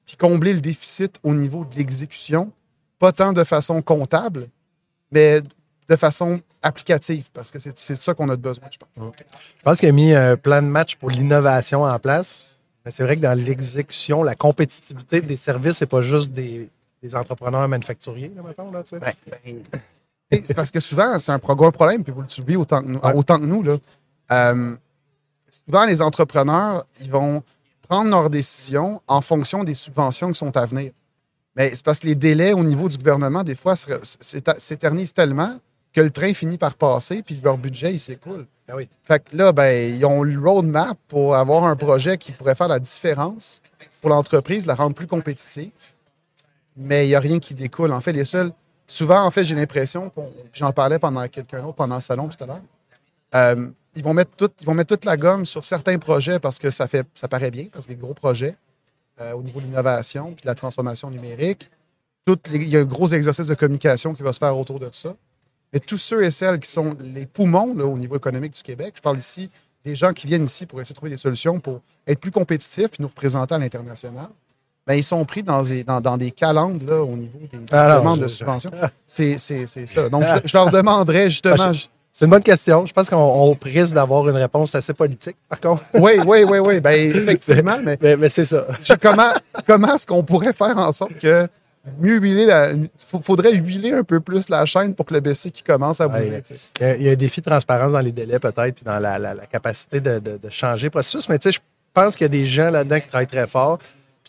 puis 0.07 0.17
combler 0.17 0.53
le 0.53 0.59
déficit 0.59 1.19
au 1.21 1.35
niveau 1.35 1.63
de 1.63 1.75
l'exécution, 1.75 2.51
pas 2.97 3.11
tant 3.11 3.31
de 3.31 3.43
façon 3.43 3.79
comptable, 3.83 4.47
mais 5.11 5.41
de 5.87 5.95
façon 5.95 6.41
applicative, 6.63 7.29
parce 7.31 7.51
que 7.51 7.59
c'est 7.59 7.93
de 7.93 8.01
ça 8.01 8.15
qu'on 8.15 8.29
a 8.29 8.35
besoin, 8.35 8.67
je 8.71 8.77
pense. 8.79 9.13
Je 9.57 9.63
pense 9.63 9.79
qu'il 9.79 9.89
a 9.89 9.91
mis 9.91 10.13
un 10.13 10.37
plan 10.37 10.63
de 10.63 10.67
match 10.67 10.95
pour 10.95 11.11
l'innovation 11.11 11.83
en 11.83 11.99
place. 11.99 12.59
C'est 12.89 13.03
vrai 13.03 13.17
que 13.17 13.21
dans 13.21 13.37
l'exécution, 13.37 14.23
la 14.23 14.33
compétitivité 14.33 15.21
des 15.21 15.35
services, 15.35 15.77
c'est 15.77 15.85
pas 15.85 16.01
juste 16.01 16.31
des, 16.31 16.71
entrepreneurs 17.13 17.67
manufacturiers, 17.67 18.31
là, 18.35 18.41
mettons, 18.41 18.71
là, 18.71 18.83
tu 18.83 18.95
sais. 18.95 18.99
Ben, 18.99 19.13
ben, 19.43 19.61
c'est 20.31 20.53
parce 20.53 20.71
que 20.71 20.79
souvent, 20.79 21.19
c'est 21.19 21.31
un 21.31 21.37
gros 21.37 21.71
problème, 21.71 22.03
puis 22.03 22.13
vous 22.13 22.21
le 22.21 22.29
subissez 22.29 22.57
autant 22.57 22.81
que 22.81 22.87
nous. 22.87 22.99
Autant 22.99 23.37
que 23.37 23.45
nous 23.45 23.63
là. 23.63 23.77
Euh, 24.31 24.75
souvent, 25.65 25.85
les 25.85 26.01
entrepreneurs, 26.01 26.85
ils 27.01 27.11
vont 27.11 27.43
prendre 27.87 28.09
leurs 28.09 28.29
décisions 28.29 29.01
en 29.07 29.21
fonction 29.21 29.63
des 29.63 29.75
subventions 29.75 30.31
qui 30.31 30.39
sont 30.39 30.55
à 30.55 30.65
venir. 30.65 30.91
Mais 31.55 31.71
c'est 31.75 31.83
parce 31.83 31.99
que 31.99 32.07
les 32.07 32.15
délais 32.15 32.53
au 32.53 32.63
niveau 32.63 32.87
du 32.87 32.97
gouvernement, 32.97 33.43
des 33.43 33.55
fois, 33.55 33.75
s'éternisent 33.75 35.13
tellement 35.13 35.57
que 35.91 35.99
le 35.99 36.09
train 36.09 36.33
finit 36.33 36.57
par 36.57 36.75
passer, 36.75 37.21
puis 37.21 37.39
leur 37.43 37.57
budget, 37.57 37.91
il 37.91 37.99
s'écoule. 37.99 38.45
Ah 38.69 38.75
oui. 38.77 38.87
Fait 39.03 39.21
que 39.21 39.35
là, 39.35 39.51
ben, 39.51 39.93
ils 39.93 40.05
ont 40.05 40.23
le 40.23 40.39
roadmap 40.39 40.97
pour 41.09 41.35
avoir 41.35 41.65
un 41.65 41.75
projet 41.75 42.17
qui 42.17 42.31
pourrait 42.31 42.55
faire 42.55 42.69
la 42.69 42.79
différence 42.79 43.61
pour 43.99 44.09
l'entreprise, 44.09 44.65
la 44.65 44.75
rendre 44.75 44.95
plus 44.95 45.07
compétitive. 45.07 45.71
Mais 46.77 47.05
il 47.05 47.09
n'y 47.09 47.15
a 47.15 47.19
rien 47.19 47.39
qui 47.39 47.53
découle. 47.53 47.91
En 47.91 47.99
fait, 47.99 48.13
les 48.13 48.23
seuls 48.23 48.53
Souvent, 48.91 49.23
en 49.23 49.31
fait, 49.31 49.45
j'ai 49.45 49.55
l'impression, 49.55 50.11
j'en 50.51 50.73
parlais 50.73 50.99
pendant 50.99 51.25
quelqu'un 51.29 51.61
d'autre, 51.61 51.75
pendant 51.75 51.95
le 51.95 52.01
salon 52.01 52.27
tout 52.27 52.43
à 52.43 52.45
l'heure, 52.45 52.61
euh, 53.35 53.69
ils, 53.95 54.03
vont 54.03 54.13
mettre 54.13 54.35
toute 54.35 55.05
la 55.05 55.15
gomme 55.15 55.45
sur 55.45 55.63
certains 55.63 55.97
projets 55.97 56.39
parce 56.39 56.59
que 56.59 56.69
ça, 56.71 56.89
fait, 56.89 57.07
ça 57.15 57.29
paraît 57.29 57.51
bien, 57.51 57.67
parce 57.71 57.85
que 57.85 57.91
des 57.93 57.95
gros 57.95 58.13
projets 58.13 58.57
euh, 59.21 59.31
au 59.31 59.43
niveau 59.43 59.61
de 59.61 59.67
l'innovation 59.67 60.33
puis 60.33 60.41
de 60.41 60.47
la 60.47 60.55
transformation 60.55 61.09
numérique. 61.09 61.69
il 62.27 62.67
y 62.67 62.75
a 62.75 62.81
un 62.81 62.83
gros 62.83 63.07
exercice 63.07 63.47
de 63.47 63.53
communication 63.53 64.13
qui 64.13 64.23
va 64.23 64.33
se 64.33 64.39
faire 64.39 64.57
autour 64.57 64.77
de 64.77 64.89
ça. 64.91 65.15
mais 65.71 65.79
tous 65.79 65.95
ceux 65.95 66.25
et 66.25 66.31
celles 66.31 66.59
qui 66.59 66.69
sont 66.69 66.93
les 66.99 67.25
poumons 67.25 67.73
au 67.79 67.97
niveau 67.97 68.17
économique 68.17 68.55
du 68.55 68.61
Québec. 68.61 68.95
Je 68.97 69.01
parle 69.01 69.19
ici 69.19 69.49
des 69.85 69.95
gens 69.95 70.11
qui 70.11 70.27
viennent 70.27 70.43
ici 70.43 70.65
pour 70.65 70.81
essayer 70.81 70.91
de 70.93 70.97
trouver 70.97 71.11
des 71.11 71.17
solutions 71.17 71.61
pour 71.61 71.79
être 72.05 72.19
plus 72.19 72.31
compétitifs 72.31 72.89
et 72.99 73.01
nous 73.01 73.07
représenter 73.07 73.55
à 73.55 73.57
l'international. 73.57 74.27
Ben, 74.87 74.95
ils 74.95 75.03
sont 75.03 75.23
pris 75.25 75.43
dans 75.43 75.61
des, 75.61 75.83
dans, 75.83 76.01
dans 76.01 76.17
des 76.17 76.31
calendes 76.31 76.81
là, 76.87 77.01
au 77.03 77.15
niveau 77.15 77.39
des 77.51 77.59
Alors, 77.75 77.99
demandes 78.01 78.19
je- 78.19 78.23
de 78.23 78.27
subventions. 78.27 78.71
C'est 79.07 79.37
ça. 79.37 80.09
Donc, 80.09 80.23
je, 80.23 80.47
je 80.49 80.57
leur 80.57 80.71
demanderais 80.71 81.29
justement. 81.29 81.55
Ah, 81.59 81.71
C'est 82.11 82.25
une 82.25 82.31
bonne 82.31 82.41
question. 82.43 82.85
Je 82.85 82.91
pense 82.93 83.09
qu'on 83.09 83.17
on 83.17 83.55
risque 83.63 83.93
d'avoir 83.93 84.27
une 84.27 84.35
réponse 84.35 84.73
assez 84.75 84.93
politique, 84.93 85.37
par 85.47 85.59
contre. 85.59 85.83
Oui, 85.93 86.13
oui, 86.25 86.43
oui, 86.43 86.59
oui. 86.59 86.79
Ben, 86.79 86.93
effectivement, 87.15 87.77
mais 87.83 87.97
Mais, 88.01 88.17
mais 88.17 88.27
c'est 88.29 88.45
ça. 88.45 88.65
comment, 89.01 89.31
comment 89.67 89.95
est-ce 89.95 90.07
qu'on 90.07 90.23
pourrait 90.23 90.53
faire 90.53 90.77
en 90.77 90.91
sorte 90.91 91.17
que 91.19 91.47
mieux 91.99 92.17
huiler 92.17 92.45
la. 92.47 92.71
faudrait 93.23 93.53
huiler 93.53 93.91
un 93.93 94.03
peu 94.03 94.19
plus 94.19 94.49
la 94.49 94.65
chaîne 94.65 94.93
pour 94.95 95.05
que 95.05 95.13
le 95.13 95.19
BC 95.19 95.51
qui 95.51 95.61
commence 95.63 96.01
à 96.01 96.07
bouger. 96.07 96.29
Ouais. 96.31 96.43
Il 96.79 96.85
y, 96.85 96.89
a, 96.89 96.95
il 96.97 97.03
y 97.03 97.09
a 97.09 97.11
un 97.11 97.15
défi 97.15 97.39
de 97.41 97.45
transparence 97.45 97.91
dans 97.91 97.99
les 98.01 98.11
délais, 98.11 98.39
peut-être, 98.39 98.75
puis 98.75 98.83
dans 98.83 98.99
la, 98.99 99.17
la- 99.19 99.33
la 99.35 99.45
capacité 99.45 99.99
de, 99.99 100.17
de- 100.19 100.37
de 100.37 100.49
changer 100.49 100.87
le 100.87 100.91
processus. 100.91 101.29
Mais 101.29 101.37
tu 101.37 101.49
sais, 101.49 101.53
je 101.53 101.59
pense 101.93 102.15
qu'il 102.15 102.25
y 102.25 102.25
a 102.25 102.29
des 102.29 102.45
gens 102.45 102.69
là-dedans 102.71 102.99
qui 102.99 103.07
travaillent 103.07 103.27
très 103.27 103.47
fort. 103.47 103.77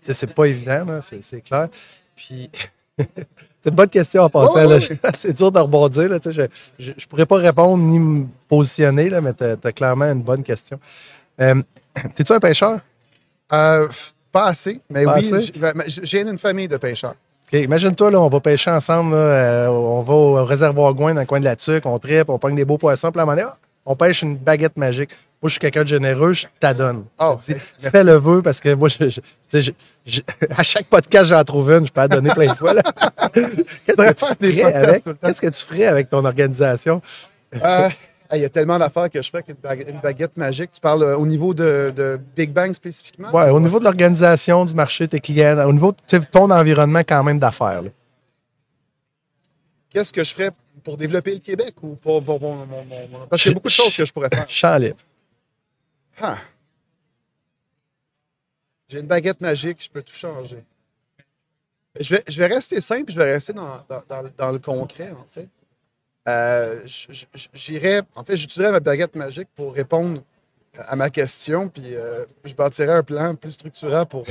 Sais, 0.03 0.15
c'est 0.15 0.35
pas 0.35 0.45
évident, 0.45 1.01
c'est, 1.01 1.41
clair. 1.41 1.69
Puis. 2.17 2.51
C'est 3.65 3.71
une 3.71 3.77
bonne 3.77 3.89
question 3.89 4.25
en 4.25 4.29
passant. 4.29 4.55
C'est 5.15 5.33
dur 5.37 5.53
de 5.53 5.61
rebondir. 5.61 6.09
Là, 6.09 6.19
je 6.25 6.91
ne 6.91 7.07
pourrais 7.09 7.27
pas 7.27 7.37
répondre 7.37 7.81
ni 7.81 8.01
me 8.01 8.27
positionner, 8.49 9.09
là, 9.09 9.21
mais 9.21 9.33
tu 9.35 9.45
as, 9.45 9.73
clairement 9.73 10.07
une 10.07 10.23
bonne 10.23 10.43
question. 10.43 10.81
Euh, 11.41 11.63
T'es-tu 12.15 12.33
un 12.33 12.41
pêcheur? 12.41 12.81
Euh, 13.53 13.87
pas 14.33 14.47
assez, 14.47 14.81
mais 14.91 15.05
Pas 15.05 15.19
oui, 15.19 15.53
ben, 15.57 15.75
j'ai 15.87 16.23
une 16.23 16.39
famille 16.39 16.67
de 16.67 16.77
pêcheurs. 16.77 17.15
Imagine-toi, 17.53 18.11
là, 18.11 18.21
on 18.21 18.29
va 18.29 18.41
pêcher 18.41 18.71
ensemble. 18.71 19.13
là, 19.13 19.17
euh, 19.17 19.67
on 19.69 20.03
va 20.03 20.15
au 20.15 20.45
réservoir 20.45 20.95
Gouin 20.95 21.15
dans 21.15 21.21
le 21.21 21.27
coin 21.27 21.39
de 21.39 21.45
la 21.45 21.55
tuque, 21.55 21.85
on 21.85 21.99
tripe, 21.99 22.31
on 22.31 22.39
pogne 22.39 22.57
des 22.57 22.65
beaux 22.65 22.79
poissons. 22.79 23.13
Puis 23.13 23.21
à 23.21 23.23
un 23.23 23.27
moment 23.27 23.37
donné, 23.37 23.49
on 23.85 23.95
pêche 23.95 24.23
une 24.23 24.37
baguette 24.37 24.77
magique. 24.79 25.11
Moi, 25.43 25.49
je 25.49 25.55
suis 25.55 25.59
quelqu'un 25.61 25.83
de 25.83 25.89
généreux, 25.89 26.33
je 26.35 26.47
t'adonne. 26.61 27.05
Oh, 27.19 27.37
Je 27.47 27.55
dis, 27.55 27.61
Fais 27.91 28.05
le 28.05 28.13
vœu 28.15 28.43
parce 28.43 28.61
que 28.61 28.75
moi, 28.75 28.89
je- 28.89 29.21
je- 29.53 29.71
je- 30.07 30.21
à 30.57 30.63
chaque 30.63 30.87
podcast, 30.87 31.27
j'en 31.27 31.43
trouve 31.43 31.69
une. 31.73 31.85
Je 31.87 31.93
peux 31.93 32.01
la 32.01 32.07
donner 32.09 32.31
plein 32.31 32.53
de 32.53 32.57
fois. 32.57 32.75
Qu'est-ce 33.35 33.97
que 33.97 34.13
tu 34.13 34.53
ferais 34.57 34.73
avec? 34.75 35.05
Qu'est-ce 35.21 35.41
que 35.41 35.49
tu 35.49 35.65
ferais 35.67 35.87
avec 35.87 36.09
ton 36.09 36.25
organisation? 36.25 37.03
Euh, 37.63 37.89
Il 38.35 38.41
y 38.41 38.45
a 38.45 38.49
tellement 38.49 38.79
d'affaires 38.79 39.11
que 39.11 39.21
je 39.21 39.29
fais 39.31 39.43
qu'une 39.43 39.57
baguette, 39.63 39.91
une 39.91 39.99
baguette 40.01 40.37
magique. 40.39 40.71
Tu 40.73 40.81
parles 40.81 41.03
euh, 41.03 41.17
au 41.19 41.27
niveau 41.27 41.53
de, 41.53 41.93
de 41.95 42.19
Big 42.37 42.51
Bang 42.51 42.73
spécifiquement? 42.73 43.31
Ouais, 43.31 43.51
au 43.51 43.61
niveau 43.61 43.79
de 43.79 43.85
l'organisation, 43.85 44.65
du 44.65 44.75
marché, 44.75 45.07
tes 45.09 45.21
clients, 45.21 45.59
au 45.69 45.73
niveau 45.73 45.93
de 45.93 46.19
ton 46.31 46.51
environnement 46.51 47.01
quand 47.07 47.23
même 47.25 47.39
d'affaires. 47.39 47.83
Qu'est-ce 49.91 50.13
que 50.13 50.25
je 50.25 50.33
ferais 50.33 50.51
pour 50.83 50.97
développer 50.97 51.33
le 51.35 51.41
Québec 51.41 51.75
ou 51.83 51.89
pour, 51.97 52.23
pour 52.23 52.41
mon- 52.41 52.65
mon- 52.65 53.27
Parce 53.29 53.43
qu'il 53.43 53.51
y 53.51 53.53
a 53.53 53.57
beaucoup 53.57 53.69
de 53.69 53.73
choses 53.73 53.95
que 53.95 54.05
je 54.07 54.13
pourrais 54.13 54.31
faire. 54.33 54.47
Champ 54.49 54.79
libre. 54.79 54.97
Ah. 56.21 56.39
J'ai 58.89 59.01
une 59.01 59.07
baguette 59.07 59.41
magique, 59.41 59.83
je 59.83 59.91
peux 59.91 60.03
tout 60.03 60.13
changer. 60.15 60.63
Je 61.99 62.15
vais, 62.15 62.23
je 62.29 62.39
vais 62.43 62.47
rester 62.55 62.81
simple, 62.81 63.11
je 63.13 63.17
vais 63.19 63.33
rester 63.33 63.53
dans, 63.53 63.85
dans- 63.89 64.03
dans 64.09 64.23
le- 64.23 64.31
dans 64.37 64.51
le 64.53 64.59
concret, 64.59 65.11
en 65.13 65.27
fait. 65.31 65.49
Euh, 66.29 66.81
j- 66.87 67.27
j- 67.35 67.49
J'irais, 67.53 68.03
en 68.15 68.25
fait, 68.25 68.37
j'utiliserais 68.37 68.73
ma 68.73 68.81
baguette 68.81 69.15
magique 69.17 69.49
pour 69.55 69.75
répondre 69.75 70.23
à 70.79 70.97
ma 70.97 71.11
question, 71.11 71.69
puis 71.69 71.95
euh, 71.95 72.25
je 72.45 72.55
bâtirais 72.55 72.93
un 72.95 73.03
plan 73.03 73.35
plus 73.35 73.51
structurant 73.53 74.07
pour 74.07 74.25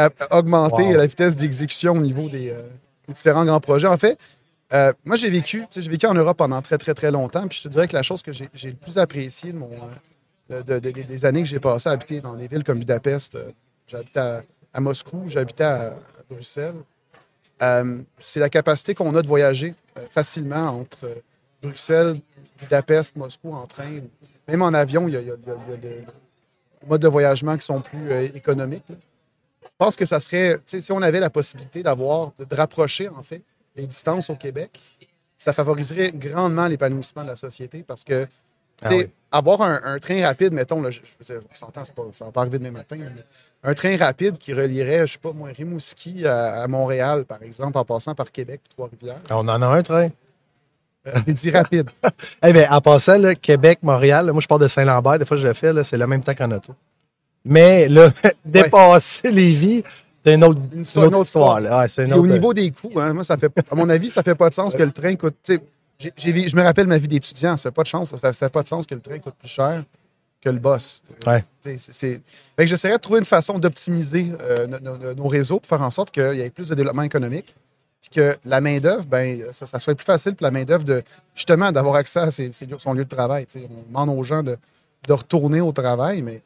euh, 0.00 0.08
augmenter 0.30 0.82
Wow. 0.82 0.96
la 0.96 1.06
vitesse 1.06 1.36
d'exécution 1.36 1.92
au 1.92 2.00
niveau 2.00 2.28
des, 2.28 2.50
euh, 2.50 2.62
des 3.06 3.14
différents 3.14 3.44
grands 3.44 3.60
projets. 3.60 3.86
En 3.86 3.96
fait, 3.96 4.18
euh, 4.72 4.92
moi, 5.04 5.16
j'ai 5.16 5.30
vécu, 5.30 5.60
tu 5.62 5.66
sais, 5.70 5.82
j'ai 5.82 5.90
vécu 5.90 6.06
en 6.06 6.14
Europe 6.14 6.36
pendant 6.36 6.60
très, 6.62 6.78
très, 6.78 6.92
très 6.94 7.10
longtemps, 7.10 7.46
puis 7.48 7.58
je 7.58 7.62
te 7.64 7.68
dirais 7.68 7.86
que 7.88 7.94
la 7.94 8.02
chose 8.02 8.22
que 8.22 8.32
j'ai 8.32 8.48
le 8.70 8.76
plus 8.76 8.98
appréciée 8.98 9.52
de 9.52 9.58
mon, 9.58 9.70
euh, 9.72 9.78
de- 10.50 10.62
de- 10.62 10.78
de- 10.90 11.02
des 11.02 11.24
années 11.24 11.42
que 11.42 11.48
j'ai 11.48 11.60
passées 11.60 11.88
à 11.88 11.92
habiter 11.92 12.20
dans 12.20 12.34
des 12.34 12.48
villes 12.48 12.64
comme 12.64 12.78
Budapest, 12.78 13.34
euh, 13.36 13.50
j'habitais 13.86 14.40
à, 14.72 14.80
Moscou, 14.80 15.24
j'habitais 15.28 15.64
à, 15.64 15.94
Bruxelles, 16.28 16.74
euh, 17.62 17.98
c'est 18.18 18.40
la 18.40 18.48
capacité 18.48 18.94
qu'on 18.94 19.14
a 19.16 19.22
de 19.22 19.26
voyager 19.26 19.74
euh, 19.98 20.06
facilement 20.10 20.68
entre 20.80 21.22
Bruxelles, 21.60 22.20
Budapest, 22.60 23.16
Moscou 23.16 23.52
en 23.52 23.66
train. 23.66 24.00
Même 24.46 24.62
en 24.62 24.68
avion, 24.74 25.08
il 25.08 25.14
y 25.14 25.16
a, 25.16 25.22
des 25.76 26.04
modes 26.86 27.00
de 27.02 27.08
voyagement 27.08 27.56
qui 27.56 27.64
sont 27.66 27.80
plus 27.80 28.12
économiques. 28.34 28.84
Je 28.88 29.68
pense 29.76 29.96
que 29.96 30.04
ça 30.04 30.20
serait, 30.20 30.58
si 30.66 30.92
on 30.92 31.02
avait 31.02 31.20
la 31.20 31.30
possibilité 31.30 31.82
d'avoir, 31.82 32.32
de, 32.38 32.44
de 32.44 32.54
rapprocher 32.54 33.08
en 33.08 33.22
fait 33.22 33.42
les 33.76 33.86
distances 33.86 34.30
au 34.30 34.36
Québec, 34.36 34.80
ça 35.36 35.52
favoriserait 35.52 36.12
grandement 36.12 36.66
l'épanouissement 36.66 37.22
de 37.22 37.28
la 37.28 37.36
société 37.36 37.82
parce 37.82 38.04
que, 38.04 38.26
Ah 38.82 38.88
oui. 38.92 39.06
avoir 39.30 39.62
un, 39.62 39.80
un 39.84 39.98
train 39.98 40.22
rapide, 40.24 40.52
mettons, 40.52 40.80
là, 40.82 40.90
je, 40.90 41.00
je 41.26 41.34
on 41.34 41.54
s'entend, 41.54 41.82
pas- 41.94 42.02
ça 42.12 42.24
va 42.24 42.30
pas 42.32 42.40
arriver 42.42 42.58
demain 42.58 42.70
matin, 42.70 42.96
mais 42.98 43.22
un 43.62 43.74
train 43.74 43.96
rapide 43.96 44.38
qui 44.38 44.52
relierait, 44.54 45.06
je 45.06 45.12
sais 45.14 45.18
pas 45.18 45.32
moi, 45.32 45.50
Rimouski 45.54 46.26
à, 46.26 46.62
à 46.62 46.66
Montréal, 46.66 47.24
par 47.26 47.42
exemple, 47.42 47.76
en 47.76 47.84
passant 47.84 48.14
par 48.14 48.32
Québec 48.32 48.60
puis 48.64 48.72
Trois-Rivières. 48.74 49.20
On 49.30 49.46
en 49.48 49.60
a 49.62 49.66
un 49.66 49.82
train. 49.82 50.08
Il 51.26 51.34
dit 51.34 51.50
rapide. 51.50 51.90
Eh 52.44 52.52
bien, 52.52 52.70
en 52.70 52.80
passant, 52.80 53.18
là, 53.18 53.34
Québec, 53.34 53.78
Montréal, 53.82 54.26
là, 54.26 54.32
moi, 54.32 54.40
je 54.42 54.46
pars 54.46 54.58
de 54.58 54.68
Saint-Lambert. 54.68 55.18
Des 55.18 55.24
fois, 55.26 55.36
je 55.36 55.46
le 55.46 55.52
fais, 55.54 55.72
c'est 55.84 55.96
le 55.98 56.06
même 56.06 56.22
temps 56.22 56.34
qu'en 56.34 56.50
auto. 56.50 56.74
Mais 57.44 57.88
là, 57.88 58.10
dépasser 58.44 59.30
les 59.30 59.54
vies, 59.54 59.82
c'est 60.24 60.34
une 60.34 60.44
autre, 60.44 60.60
Une 60.72 60.76
une 60.78 60.82
histoire- 60.82 61.06
autre 61.06 61.14
une 61.14 61.20
autre 61.20 61.26
histoire. 61.26 61.60
là. 61.60 61.80
Ouais, 61.80 62.04
une 62.04 62.12
au 62.14 62.26
niveau 62.26 62.52
des 62.54 62.70
coûts, 62.70 62.92
hein, 63.00 63.12
moi, 63.14 63.24
ça 63.24 63.36
fait, 63.38 63.50
à 63.70 63.74
mon 63.74 63.88
avis, 63.88 64.10
ça 64.10 64.22
fait 64.22 64.34
pas 64.34 64.48
de 64.50 64.54
sens 64.54 64.74
que 64.78 64.82
le 64.82 64.92
train 64.92 65.14
coûte. 65.16 65.36
Je 66.16 66.56
me 66.56 66.62
rappelle 66.62 66.86
ma 66.86 66.98
vie 66.98 67.08
d'étudiant, 67.08 67.56
ça 67.56 67.64
fait 67.64 67.70
pas 67.74 67.82
de 67.82 67.88
chance, 67.88 68.10
ça 68.10 68.32
fait, 68.32 68.48
pas 68.48 68.62
de 68.62 68.68
sens 68.68 68.86
que 68.86 68.94
le 68.94 69.00
train 69.00 69.18
coûte 69.18 69.34
plus 69.38 69.48
cher 69.48 69.84
que 70.42 70.48
le 70.48 70.58
boss. 70.58 71.02
Ouais. 71.26 71.44
C'est- 71.62 72.20
j'essaierais 72.58 72.96
de 72.96 73.00
trouver 73.02 73.18
une 73.18 73.24
façon 73.26 73.58
d'optimiser 73.58 74.28
euh, 74.40 74.66
no- 74.66 74.78
no- 74.80 74.96
no- 74.96 75.14
nos 75.14 75.28
réseaux 75.28 75.60
pour 75.60 75.68
faire 75.68 75.82
en 75.82 75.90
sorte 75.90 76.10
qu'il 76.10 76.34
y 76.36 76.40
ait 76.40 76.50
plus 76.50 76.68
de 76.70 76.74
développement 76.74 77.02
économique. 77.02 77.54
Puis 78.00 78.08
que 78.14 78.34
la 78.46 78.62
main-d'œuvre, 78.62 79.04
ben, 79.06 79.52
ça, 79.52 79.66
ça 79.66 79.78
soit 79.78 79.94
plus 79.94 80.06
facile 80.06 80.34
pour 80.34 80.44
la 80.44 80.50
main-d'œuvre 80.50 80.84
de 80.84 81.02
justement 81.34 81.70
d'avoir 81.70 81.96
accès 81.96 82.20
à 82.20 82.30
ses- 82.30 82.50
ses 82.52 82.64
lieux- 82.64 82.78
son 82.78 82.94
lieu 82.94 83.04
de 83.04 83.08
travail. 83.14 83.44
Tu 83.44 83.60
sais, 83.60 83.68
on 83.70 83.82
demande 83.86 84.18
aux 84.18 84.22
gens 84.24 84.42
de, 84.42 84.56
de 85.06 85.12
retourner 85.12 85.60
au 85.60 85.72
travail, 85.72 86.22
mais 86.22 86.40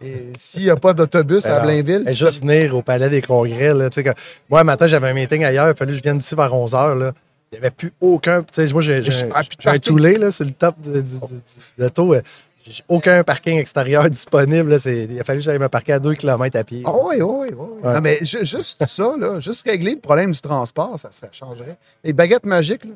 et 0.00 0.30
s'il 0.36 0.62
n'y 0.62 0.70
a 0.70 0.76
pas 0.76 0.92
d'autobus 0.92 1.46
à 1.46 1.54
Alors, 1.54 1.64
Blainville, 1.64 2.04
et 2.08 2.14
juste 2.14 2.42
venir 2.44 2.76
au 2.76 2.82
palais 2.82 3.08
des 3.08 3.22
congrès. 3.22 3.74
Là, 3.74 3.88
quand- 3.90 4.14
moi, 4.48 4.60
un 4.60 4.64
matin, 4.64 4.86
j'avais 4.86 5.08
un 5.08 5.14
meeting 5.14 5.42
ailleurs. 5.42 5.68
Il 5.70 5.76
fallu 5.76 5.90
que 5.92 5.98
je 5.98 6.02
vienne 6.04 6.18
d'ici 6.18 6.36
vers 6.36 6.54
11 6.54 6.72
h. 6.74 7.12
Il 7.52 7.56
n'y 7.56 7.58
avait 7.58 7.70
plus 7.72 7.90
aucun. 8.00 8.42
Tu 8.42 8.48
sais, 8.52 8.72
moi, 8.72 8.80
j'ai, 8.80 9.02
Ah, 9.34 9.42
un 9.72 9.78
toulé, 9.80 10.14
là, 10.18 10.30
c'est 10.30 10.44
le 10.44 10.52
top 10.52 10.80
du, 10.80 10.92
du, 10.92 10.98
du- 11.02 11.18
du 11.18 11.42
loto. 11.78 12.14
euh, 12.14 12.22
J'ai 12.64 12.84
aucun 12.88 13.24
parking 13.24 13.58
extérieur 13.58 14.08
disponible. 14.10 14.70
Là, 14.70 14.76
il 14.86 15.18
a 15.18 15.24
fallu 15.24 15.40
que 15.40 15.44
j'aille 15.46 15.58
me 15.58 15.68
parquer 15.68 15.94
à 15.94 15.98
2 15.98 16.14
km 16.14 16.56
à 16.56 16.62
pied. 16.62 16.82
Ah 16.86 16.92
oui, 17.02 17.16
oui, 17.20 17.48
oui. 17.56 17.66
Ouais. 17.82 17.92
Non, 17.94 18.00
mais 18.00 18.18
ju- 18.22 18.44
juste 18.44 18.86
ça, 18.86 19.14
là, 19.18 19.40
juste 19.40 19.62
régler 19.66 19.94
le 19.94 20.00
problème 20.00 20.30
du 20.30 20.40
transport, 20.40 20.96
ça, 20.96 21.08
ça 21.10 21.26
changerait. 21.32 21.76
Les 22.04 22.12
baguettes 22.12 22.46
magiques, 22.46 22.84
là, 22.84 22.92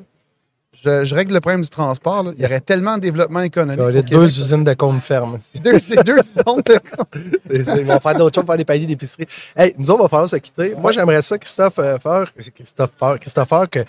je, 0.71 1.03
je 1.03 1.15
règle 1.15 1.33
le 1.33 1.41
problème 1.41 1.61
du 1.61 1.69
transport. 1.69 2.23
là, 2.23 2.31
il 2.37 2.41
y 2.41 2.45
aurait 2.45 2.61
tellement 2.61 2.95
de 2.95 3.01
développement 3.01 3.41
économique. 3.41 3.79
Il 3.79 3.81
y 3.81 3.85
a 3.85 3.87
au 3.87 3.89
les 3.91 4.03
Québec, 4.03 4.11
deux 4.19 4.39
usines 4.39 4.63
de 4.63 4.73
cône 4.73 5.01
ferme. 5.01 5.37
Deux, 5.61 5.79
c'est 5.79 6.01
deux 6.05 6.21
zones 6.21 6.61
de- 6.65 7.63
c'est- 7.63 7.77
Ils 7.81 7.85
vont 7.85 7.99
faire 7.99 8.15
d'autres 8.15 8.35
choses, 8.39 8.45
faire 8.47 8.57
des 8.57 8.63
paniers 8.65 8.85
d'épicerie. 8.85 9.25
Hey, 9.57 9.75
nous 9.77 9.89
autres, 9.89 9.99
on 9.99 10.03
va 10.03 10.09
falloir 10.09 10.29
se 10.29 10.37
quitter. 10.37 10.75
Moi, 10.75 10.93
j'aimerais 10.93 11.21
ça, 11.23 11.37
Christophe, 11.37 11.79
euh, 11.79 11.97
faire, 11.99 12.31
Christophe, 12.53 12.91
faire- 12.97 13.19
Christopher, 13.19 13.69
que 13.69 13.79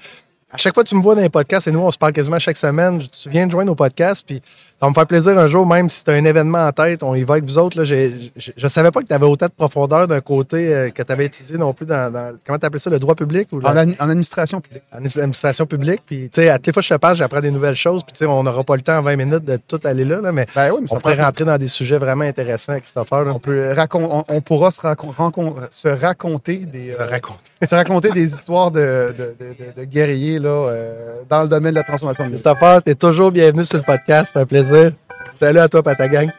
à 0.53 0.59
chaque 0.59 0.75
fois 0.75 0.85
que 0.85 0.89
tu 0.89 0.95
me 0.95 1.03
vois 1.03 1.15
dans 1.17 1.23
les 1.23 1.29
podcasts, 1.29 1.67
et 1.67 1.73
nous, 1.73 1.81
on 1.81 1.91
se 1.91 1.99
parle 1.99 2.13
quasiment 2.13 2.39
chaque 2.39 2.57
semaine, 2.57 3.03
tu 3.11 3.29
viens 3.29 3.47
de 3.47 3.51
joindre 3.51 3.67
nos 3.67 3.75
podcasts, 3.75 4.25
puis 4.25 4.41
ça 4.79 4.87
va 4.87 4.91
me 4.91 4.95
faire 4.95 5.07
plaisir 5.07 5.37
un 5.37 5.49
jour, 5.49 5.67
même 5.67 5.89
si 5.89 6.05
tu 6.05 6.11
as 6.11 6.15
un 6.15 6.25
événement 6.25 6.67
en 6.69 6.71
tête, 6.73 7.03
on 7.03 7.15
y 7.17 7.25
va 7.25 7.35
avec 7.35 7.45
vous 7.45 7.59
autres. 7.59 7.77
Là, 7.79 7.85
je 7.85 8.53
ne 8.63 8.69
savais 8.69 8.91
pas 8.93 9.01
que 9.01 9.07
tu 9.07 9.13
avais 9.13 9.27
autant 9.27 9.47
de 9.47 9.53
profondeur 9.53 10.07
d'un 10.07 10.21
côté 10.21 10.73
euh, 10.73 10.91
que 10.91 11.03
tu 11.03 11.11
avais 11.13 11.25
étudié 11.27 11.59
non 11.59 11.73
plus 11.73 11.85
dans, 11.87 12.13
dans- 12.13 12.37
comment 12.47 12.59
tu 12.59 12.67
appelles 12.67 12.81
ça, 12.81 12.91
le 12.91 12.99
droit 13.01 13.15
public 13.17 13.49
ou 13.53 13.59
la- 13.61 13.71
en, 13.71 13.77
ad- 13.77 13.95
en 13.99 14.05
administration 14.05 14.61
publique. 14.61 14.83
en 14.93 14.99
administration 15.05 15.67
publique. 15.67 16.03
Puis, 16.07 16.29
tu 16.31 16.41
sais, 16.43 16.49
à 16.49 16.59
toutes 16.59 16.69
les 16.69 16.73
fois 16.75 16.83
que 16.83 16.89
je 16.89 16.95
te 16.95 17.01
parle, 17.01 17.17
j'apprends 17.17 17.41
des 17.41 17.51
nouvelles 17.51 17.75
choses, 17.75 18.05
puis, 18.05 18.13
tu 18.13 18.19
sais, 18.19 18.27
on 18.27 18.43
n'aura 18.45 18.63
pas 18.63 18.77
le 18.77 18.83
temps 18.83 18.99
en 18.99 19.03
20 19.03 19.17
minutes 19.17 19.45
de 19.45 19.57
tout 19.67 19.81
aller 19.85 20.05
là, 20.05 20.21
là, 20.21 20.31
mais 20.31 20.47
Ben 20.55 20.71
oui, 20.71 20.79
mais 20.83 20.89
on 20.93 20.99
pourrait 21.01 21.21
rentrer 21.23 21.45
dans 21.45 21.59
des 21.59 21.69
sujets 21.69 21.99
vraiment 21.99 22.25
intéressants, 22.25 22.79
Christopher. 22.79 23.25
là. 23.25 23.33
on, 23.35 23.41
peut 23.41 23.73
racon- 23.73 24.09
on, 24.29 24.35
on 24.37 24.41
pourra 24.43 24.71
se, 24.71 24.81
racon- 24.81 25.11
rancon- 25.13 25.55
se 25.71 25.89
raconter 25.89 26.59
des 26.59 26.93
euh, 26.93 27.05
raconter. 27.07 27.41
se 27.67 27.75
raconter 27.75 28.11
des 28.11 28.33
histoires 28.33 28.71
de, 28.71 29.13
de, 29.19 29.35
de- 29.41 29.55
de- 29.55 29.81
de 29.81 29.85
guerriers 29.85 30.39
euh, 30.49 31.23
dans 31.29 31.43
le 31.43 31.49
domaine 31.49 31.73
de 31.73 31.77
la 31.77 31.83
transformation. 31.83 32.29
Christopher, 32.29 32.83
tu 32.83 32.91
es 32.91 32.95
toujours 32.95 33.31
bienvenu 33.31 33.65
sur 33.65 33.79
le 33.79 33.85
podcast. 33.85 34.31
C'est 34.33 34.41
un 34.41 34.47
plaisir. 34.47 34.93
Salut 35.39 35.59
à 35.59 35.69
toi, 35.69 35.83
Patagang. 35.83 36.31